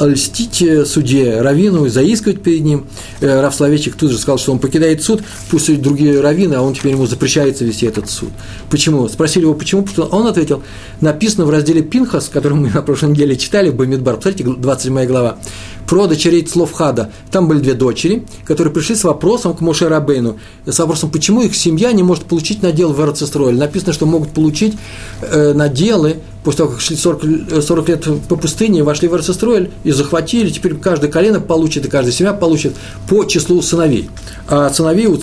[0.00, 2.86] льстить э, судье Равину и заискивать перед ним.
[3.20, 6.72] Э, Рав Словечек тут же сказал, что он покидает суд, пусть другие раввины, а он
[6.72, 8.30] теперь ему запрещается вести этот суд.
[8.70, 9.08] Почему?
[9.08, 9.84] Спросили его, почему?
[10.12, 10.62] Он ответил,
[11.00, 15.38] написано в разделе Пинхас, который мы на прошлой неделе читали, Бамидбар, посмотрите, 27 глава,
[15.86, 17.10] про дочерей Цловхада.
[17.30, 21.54] Там были две дочери, которые пришли с вопросом к Моше Рабейну, с вопросом, почему их
[21.56, 23.56] семья не может получить надел в Эрцестроль.
[23.56, 24.75] Написано, что могут получить
[25.20, 29.90] э, наделы после того, как шли 40, 40 лет по пустыне, вошли в Эрцестроль и
[29.90, 32.74] захватили, теперь каждое колено получит, и каждая семья получит
[33.08, 34.08] по числу сыновей.
[34.48, 35.16] А сыновей у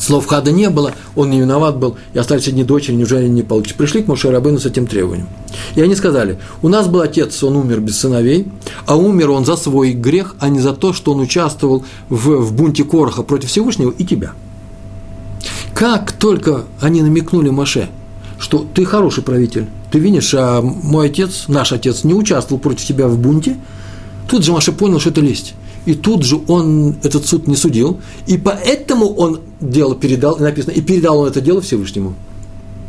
[0.00, 3.76] Слов хада не было, он не виноват был, и остались одни дочери, неужели не получится.
[3.76, 5.28] Пришли к Моше Рабыну с этим требованием.
[5.74, 8.48] И они сказали, у нас был отец, он умер без сыновей,
[8.86, 12.52] а умер он за свой грех, а не за то, что он участвовал в, в
[12.54, 14.32] бунте Короха против Всевышнего и тебя.
[15.74, 17.88] Как только они намекнули Моше,
[18.38, 23.08] что ты хороший правитель, ты видишь, а мой отец, наш отец, не участвовал против тебя
[23.08, 23.56] в бунте,
[24.28, 25.54] тут же Моше понял, что это лесть
[25.86, 30.80] и тут же он этот суд не судил, и поэтому он дело передал, написано, и
[30.80, 32.14] передал он это дело Всевышнему.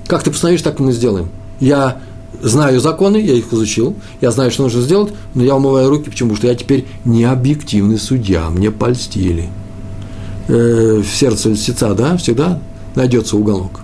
[0.07, 1.29] Как ты постановишь, так мы сделаем.
[1.59, 1.99] Я
[2.41, 6.35] знаю законы, я их изучил, я знаю, что нужно сделать, но я умываю руки, почему?
[6.35, 9.49] Что я теперь не объективный судья, мне польстили.
[10.47, 12.59] Э, в сердце льстеца, да, всегда
[12.95, 13.81] найдется уголок.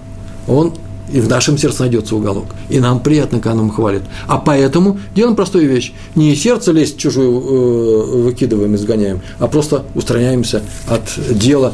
[0.47, 0.73] Он
[1.11, 2.47] и в нашем сердце найдется уголок.
[2.69, 4.03] И нам приятно, когда нам хвалят.
[4.27, 5.93] А поэтому делаем простую вещь.
[6.15, 11.73] Не из сердца лезть чужую э, выкидываем, изгоняем, а просто устраняемся от дела,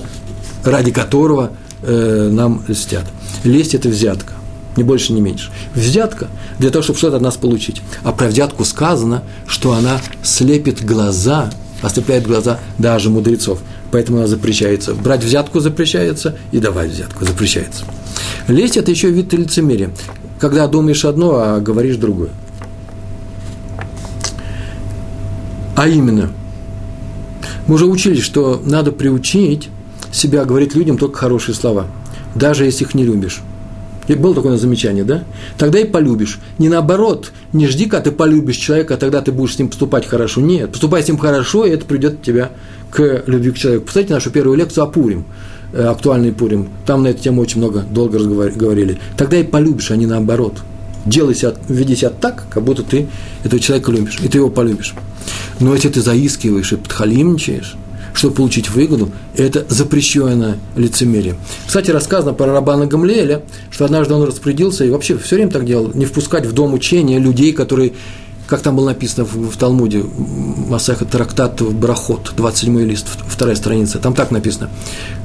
[0.64, 3.06] ради которого э, нам льстят.
[3.44, 4.34] Лесть– это взятка.
[4.76, 5.52] Ни больше, ни меньше.
[5.76, 6.28] Взятка
[6.58, 7.82] для того, чтобы что-то от нас получить.
[8.04, 13.60] А про взятку сказано, что она слепит глаза, ослепляет глаза даже мудрецов.
[13.94, 14.96] Поэтому она запрещается.
[14.96, 17.86] Брать взятку запрещается и давать взятку запрещается.
[18.48, 19.92] Лесть– это еще вид лицемерия,
[20.40, 22.32] когда думаешь одно, а говоришь другое.
[25.76, 26.32] А именно,
[27.68, 29.70] мы уже учились, что надо приучить
[30.12, 31.86] себя говорить людям только хорошие слова,
[32.34, 33.42] даже если их не любишь.
[34.08, 35.24] И было такое замечание, да?
[35.58, 36.40] Тогда и полюбишь.
[36.58, 40.08] Не наоборот, не жди, когда ты полюбишь человека, а тогда ты будешь с ним поступать
[40.08, 40.42] хорошо.
[40.42, 42.52] Нет, поступай с ним хорошо, и это придет тебя
[42.92, 43.86] к любви к человеку.
[43.86, 45.26] Посмотрите нашу первую лекцию о Пурим.
[45.74, 49.96] Э, актуальный Пурим, там на эту тему очень много, долго говорили, тогда и полюбишь, а
[49.96, 50.60] не наоборот.
[51.06, 53.08] Делай себя, веди себя так, как будто ты
[53.44, 54.94] этого человека любишь, и ты его полюбишь.
[55.60, 57.76] Но если ты заискиваешь и подхалимничаешь,
[58.14, 61.36] чтобы получить выгоду, это запрещенное лицемерие.
[61.66, 63.42] Кстати, рассказано про Рабана Гамлеля,
[63.72, 67.20] что однажды он распорядился, и вообще все время так делал, не впускать в дом учения
[67.20, 67.94] людей, которые
[68.48, 74.14] как там было написано в, в Талмуде, Масаха Трактат Барахот, 27 лист, вторая страница, там
[74.14, 74.70] так написано,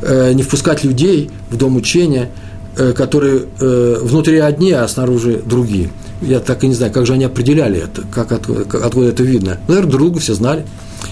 [0.02, 2.30] э, не впускать людей в дом учения,
[2.96, 5.90] которые э, внутри одни, а снаружи другие.
[6.20, 9.58] Я так и не знаю, как же они определяли это, как, откуда, откуда это видно.
[9.68, 10.64] Наверное, друг все знали.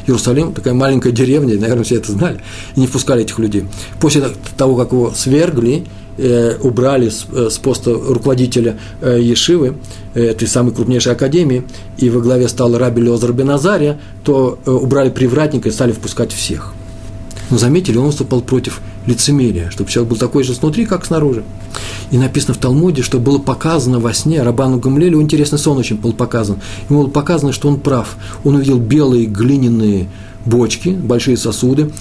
[0.06, 2.40] Иерусалим, такая маленькая деревня, наверное, все это знали,
[2.74, 3.64] и не впускали этих людей.
[4.00, 4.24] После
[4.56, 5.84] того, как его свергли,
[6.18, 9.74] Э, убрали с, э, поста руководителя э, Ешивы,
[10.14, 11.64] этой самой крупнейшей академии,
[11.98, 16.72] и во главе стал Раби Лезар Беназария, то убрали привратника и стали впускать всех.
[17.51, 21.44] Но заметили, он выступал против лицемерия, чтобы человек был такой же снутри, как снаружи.
[22.11, 26.12] И написано в Талмуде, что было показано во сне Рабану Гамлелю, интересный сон очень был
[26.12, 26.59] показан.
[26.88, 28.16] Ему было показано, что он прав.
[28.44, 30.09] Он увидел белые глиняные
[30.44, 31.92] бочки, большие сосуды,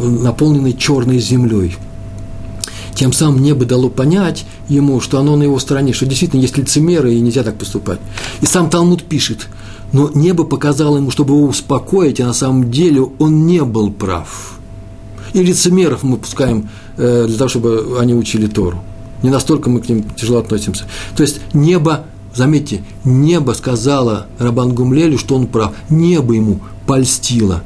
[0.00, 1.76] наполненные черной землей–
[2.98, 7.14] тем самым небо дало понять ему, что оно на его стороне, что действительно есть лицемеры
[7.14, 8.00] и нельзя так поступать.
[8.40, 9.46] И сам Талмуд пишет,
[9.92, 14.57] но небо показало ему, чтобы его успокоить, а на самом деле он не был прав.
[15.32, 18.82] И лицемеров мы пускаем э, для того, чтобы они учили Тору.
[19.22, 20.84] Не настолько мы к ним тяжело относимся.
[21.16, 22.04] То есть небо,
[22.34, 25.72] заметьте, небо сказала Рабан Гумлелю, что он прав.
[25.90, 27.62] Небо ему польстило.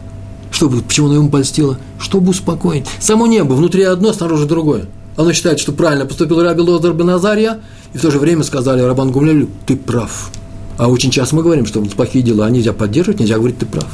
[0.51, 1.79] Чтобы, почему оно ему польстило?
[1.99, 2.87] Чтобы успокоить.
[3.01, 4.87] Само небо, внутри одно, снаружи другое.
[5.17, 7.61] Оно считает, что правильно поступил Раби Лозар бен Азария,
[7.93, 10.31] и в то же время сказали Рабан Гумлелю, ты прав.
[10.79, 13.89] А очень часто мы говорим, что плохие дела нельзя поддерживать, нельзя говорить, ты прав.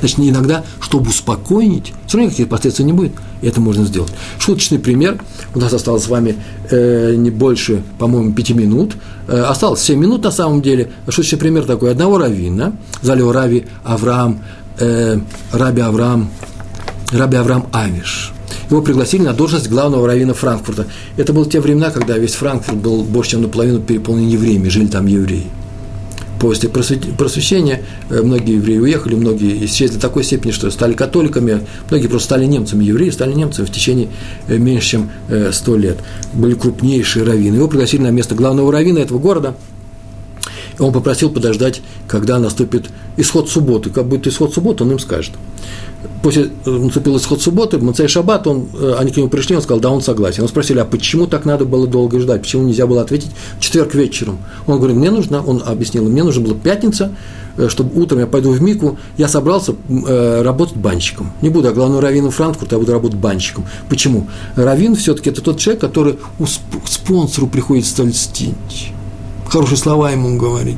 [0.00, 4.12] Значит, иногда, чтобы успокоить, все равно никаких последствий не будет, и это можно сделать.
[4.38, 5.20] Шуточный пример.
[5.54, 6.36] У нас осталось с вами
[6.70, 8.96] э, не больше, по-моему, пяти минут.
[9.28, 10.90] Э, осталось семь минут на самом деле.
[11.08, 11.90] Шуточный пример такой.
[11.90, 14.40] Одного раввина, звали его Рави Авраам,
[14.78, 15.18] э,
[15.52, 16.30] Раби Авраам,
[17.12, 18.32] Раби Авраам Авиш
[18.70, 20.86] его пригласили на должность главного раввина Франкфурта.
[21.16, 25.06] Это было те времена, когда весь Франкфурт был больше, чем наполовину переполнен евреями, жили там
[25.06, 25.46] евреи.
[26.40, 32.08] После просвещения э, многие евреи уехали, многие исчезли до такой степени, что стали католиками, многие
[32.08, 32.84] просто стали немцами.
[32.84, 34.08] Евреи стали немцами в течение
[34.48, 35.98] э, меньше, чем э, сто лет.
[36.32, 37.56] Были крупнейшие раввины.
[37.56, 39.56] Его пригласили на место главного раввина этого города–
[40.78, 43.90] и он попросил подождать, когда наступит исход субботы.
[43.90, 45.32] Как будет исход субботы, он им скажет
[46.22, 49.62] после э, наступил исход субботы, в Мацей Шаббат, он, э, они к нему пришли, он
[49.62, 50.42] сказал, да, он согласен.
[50.42, 53.94] Он спросили, а почему так надо было долго ждать, почему нельзя было ответить в четверг
[53.94, 54.38] вечером?
[54.66, 57.12] Он говорит, мне нужно, он объяснил, мне нужна была пятница,
[57.56, 61.32] э, чтобы утром я пойду в Мику, я собрался э, работать банщиком.
[61.42, 63.64] Не буду, а главным раввином Франкфурта, я буду работать банщиком.
[63.88, 64.28] Почему?
[64.56, 68.92] Раввин все-таки это тот человек, который у спонсору приходится льстить,
[69.48, 70.76] хорошие слова ему говорить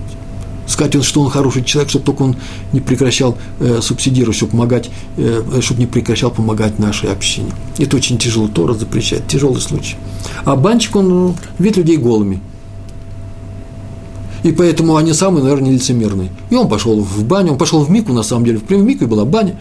[0.68, 2.36] Сказать, что он хороший человек, чтобы только он
[2.74, 7.50] не прекращал э, субсидировать, чтобы, помогать, э, чтобы не прекращал помогать нашей общине.
[7.78, 9.96] Это очень тяжело, Тора запрещает, тяжелый случай.
[10.44, 12.40] А банчик, он ну, видит людей голыми.
[14.42, 16.28] И поэтому они самые, наверное, лицемерные.
[16.50, 19.24] И он пошел в баню, он пошел в Мику, на самом деле, в Мику была
[19.24, 19.58] баня.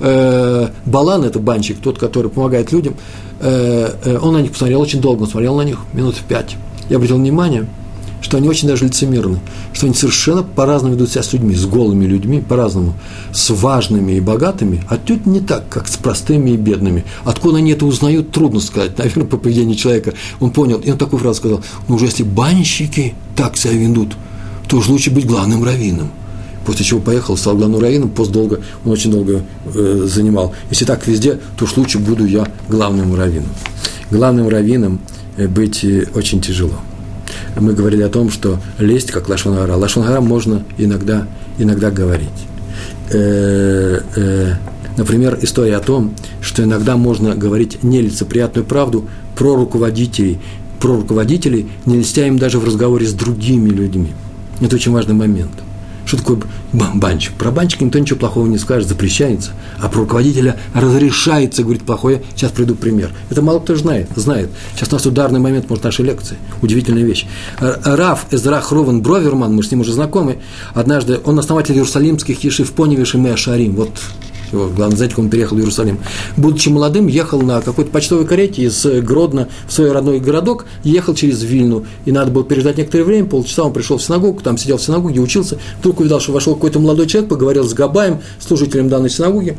[0.00, 2.96] Э, Балан– это банчик, тот, который помогает людям.
[3.40, 6.56] Э, э, он на них посмотрел очень долго, он смотрел на них минут в пять.
[6.90, 7.66] Я обратил внимание–
[8.20, 9.40] что они очень даже лицемерны,
[9.72, 12.94] что они совершенно по-разному ведут себя с людьми, с голыми людьми, по-разному,
[13.32, 17.04] с важными и богатыми, а тут не так, как с простыми и бедными.
[17.24, 18.98] Откуда они это узнают, трудно сказать.
[18.98, 23.14] Наверное, по поведению человека он понял, и он такую фразу сказал, ну уже если банщики
[23.36, 24.14] так себя ведут,
[24.68, 26.10] то уж лучше быть главным раввином.
[26.66, 29.42] После чего поехал, стал главным раввином, пост долго, он очень долго
[29.74, 30.54] э, занимал.
[30.68, 33.48] Если так везде, то уж лучше буду я главным раввином.
[34.10, 35.00] Главным раввином
[35.36, 36.74] э, быть э, очень тяжело
[37.58, 39.74] мы говорили о том, что лесть как лашонгара.
[39.74, 41.26] Лашонгара можно иногда,
[41.58, 42.28] иногда говорить.
[43.10, 44.52] Э, э,
[44.96, 50.38] например, история о том, что иногда можно говорить нелицеприятную правду про руководителей,
[50.78, 54.12] про руководителей, не льстя им даже в разговоре с другими людьми.
[54.60, 55.52] Это очень важный момент–
[56.10, 56.38] что такое
[56.72, 57.34] банчик?
[57.34, 59.52] Про банчика никто ничего плохого не скажет, запрещается.
[59.78, 62.24] А про руководителя разрешается говорить плохое.
[62.34, 63.12] Сейчас приду пример.
[63.30, 64.08] Это мало кто знает.
[64.16, 64.50] знает.
[64.74, 66.36] Сейчас у нас ударный момент, может, нашей лекции.
[66.62, 67.26] Удивительная вещь.
[67.60, 70.38] Раф Эзрах Ровен Броверман, мы с ним уже знакомы,
[70.74, 73.76] однажды, он основатель Иерусалимских ешив Поневиш и Меашарим.
[73.76, 73.92] Вот
[74.52, 75.98] его, главное, знаете, он переехал в Иерусалим.
[76.36, 81.42] Будучи молодым, ехал на какой-то почтовой карете из Гродно в свой родной городок, ехал через
[81.42, 84.82] Вильну, и надо было переждать некоторое время, полчаса он пришел в синагогу, там сидел в
[84.82, 89.56] синагоге, учился, вдруг увидел, что вошел какой-то молодой человек, поговорил с Габаем, служителем данной синагоги,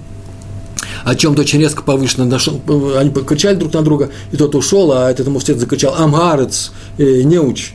[1.03, 2.59] о чем-то очень резко повышенно нашел,
[2.97, 7.73] они покричали друг на друга, и тот ушел, а этот муфтет закричал «Амгарец, э, неуч!»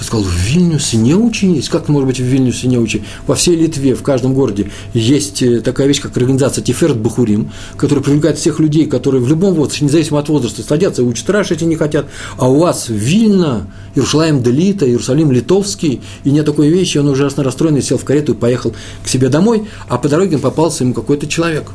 [0.00, 1.68] Ты сказал, в Вильнюсе неучи есть?
[1.68, 3.04] Как может быть в Вильнюсе неучи?
[3.26, 8.02] Во всей Литве, в каждом городе есть э, такая вещь, как организация Тиферт Бухурим, которая
[8.02, 11.64] привлекает всех людей, которые в любом возрасте, независимо от возраста, садятся и учат Раш, эти
[11.64, 12.06] не хотят.
[12.38, 17.82] А у вас Вильна, Иерусалим Делита, Иерусалим Литовский, и нет такой вещи, он ужасно расстроенный,
[17.82, 18.74] сел в карету и поехал
[19.04, 21.72] к себе домой, а по дороге попался ему какой-то человек,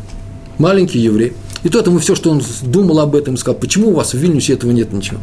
[0.57, 1.33] маленький еврей–
[1.65, 4.53] и тот ему все, что он думал об этом, сказал, почему у вас в Вильнюсе
[4.53, 5.19] этого нет ничего.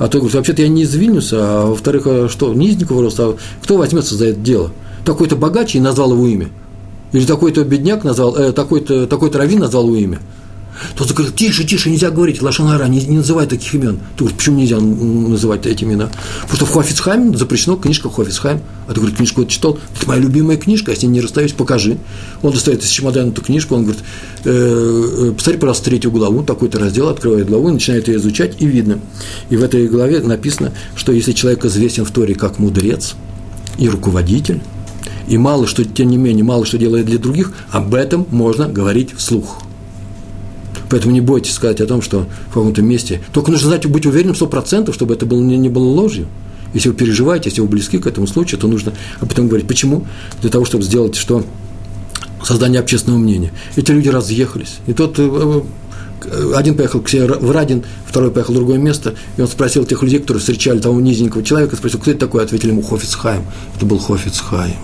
[0.00, 3.22] А то говорит, вообще-то я не из Вильнюса, а во-вторых, а что, не из роста,
[3.22, 4.72] а кто возьмется за это дело?
[5.04, 6.48] Такой-то богаче и назвал его имя.
[7.12, 10.18] Или такой-то бедняк назвал, э, такой-то, такой-то раввин назвал его имя.
[10.96, 13.98] Тот говорит, тише, тише, нельзя говорить, Лашонара, не, не называй таких имен.
[14.16, 16.10] Ты говоришь, почему нельзя называть эти имена?
[16.42, 18.60] Потому что в Хофицхайме запрещено книжка Хофицхайм.
[18.86, 21.98] А ты говоришь, книжку читал, это моя любимая книжка, я с ней не расстаюсь, покажи.
[22.42, 24.02] Он достает из чемодана эту книжку, он говорит,
[24.44, 29.00] э, э, посмотри, пожалуйста, третью главу, такой-то раздел, открывает главу, начинает ее изучать, и видно.
[29.50, 33.16] И в этой главе написано, что если человек известен в Торе как мудрец
[33.78, 34.60] и руководитель,
[35.28, 39.10] и мало что, тем не менее, мало что делает для других, об этом можно говорить
[39.16, 39.58] вслух.
[40.88, 43.20] Поэтому не бойтесь сказать о том, что в каком-то месте.
[43.32, 46.26] Только нужно знать, быть уверенным сто процентов, чтобы это было, не, не было ложью.
[46.74, 49.66] Если вы переживаете, если вы близки к этому случаю, то нужно об этом говорить.
[49.66, 50.06] Почему?
[50.42, 51.44] Для того, чтобы сделать что?
[52.44, 53.50] Создание общественного мнения.
[53.76, 54.76] Эти люди разъехались.
[54.86, 55.62] И тот э,
[56.24, 59.84] э, один поехал к себе в Радин, второй поехал в другое место, и он спросил
[59.84, 63.44] тех людей, которые встречали того низенького человека, спросил, кто это такой, ответили ему Хофицхайм.
[63.74, 64.76] Это был Хофицхайм,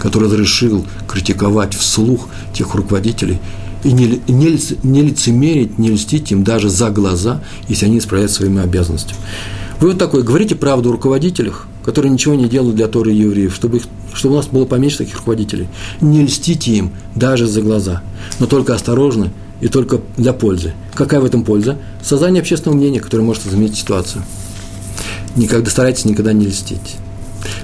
[0.00, 3.38] который разрешил критиковать вслух тех руководителей,
[3.84, 8.62] и не, не, не лицемерить, не льстить им даже за глаза, если они исправляют своими
[8.62, 9.18] обязанностями.
[9.80, 13.54] Вы вот такой, говорите правду о руководителях, которые ничего не делают для Торы и евреев,
[13.54, 15.68] чтобы, их, чтобы у нас было поменьше таких руководителей.
[16.00, 18.02] Не льстите им даже за глаза,
[18.40, 20.74] но только осторожно и только для пользы.
[20.94, 21.78] Какая в этом польза?
[22.02, 24.24] Создание общественного мнения, которое может изменить ситуацию.
[25.36, 26.96] Никогда старайтесь никогда не льстить.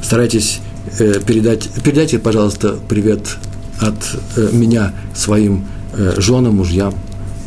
[0.00, 0.60] Старайтесь
[0.98, 3.36] э, передать, передайте, пожалуйста, привет
[3.80, 3.96] от
[4.36, 5.64] э, меня своим
[6.18, 6.94] женам, мужьям,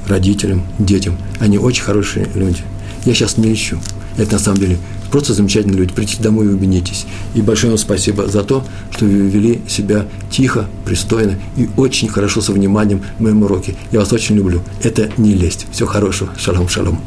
[0.08, 1.18] родителям, детям.
[1.40, 2.62] Они очень хорошие люди.
[3.06, 3.80] Я сейчас не ищу.
[4.18, 4.78] Это на самом деле
[5.12, 5.94] просто замечательные люди.
[5.94, 7.06] Придите домой и убедитесь.
[7.36, 12.42] И большое вам спасибо за то, что вы вели себя тихо, пристойно и очень хорошо
[12.42, 13.76] со вниманием в моем уроке.
[13.92, 14.62] Я вас очень люблю.
[14.84, 15.68] Это не лесть.
[15.72, 16.30] Всего хорошего.
[16.38, 17.00] Шалом, шалом.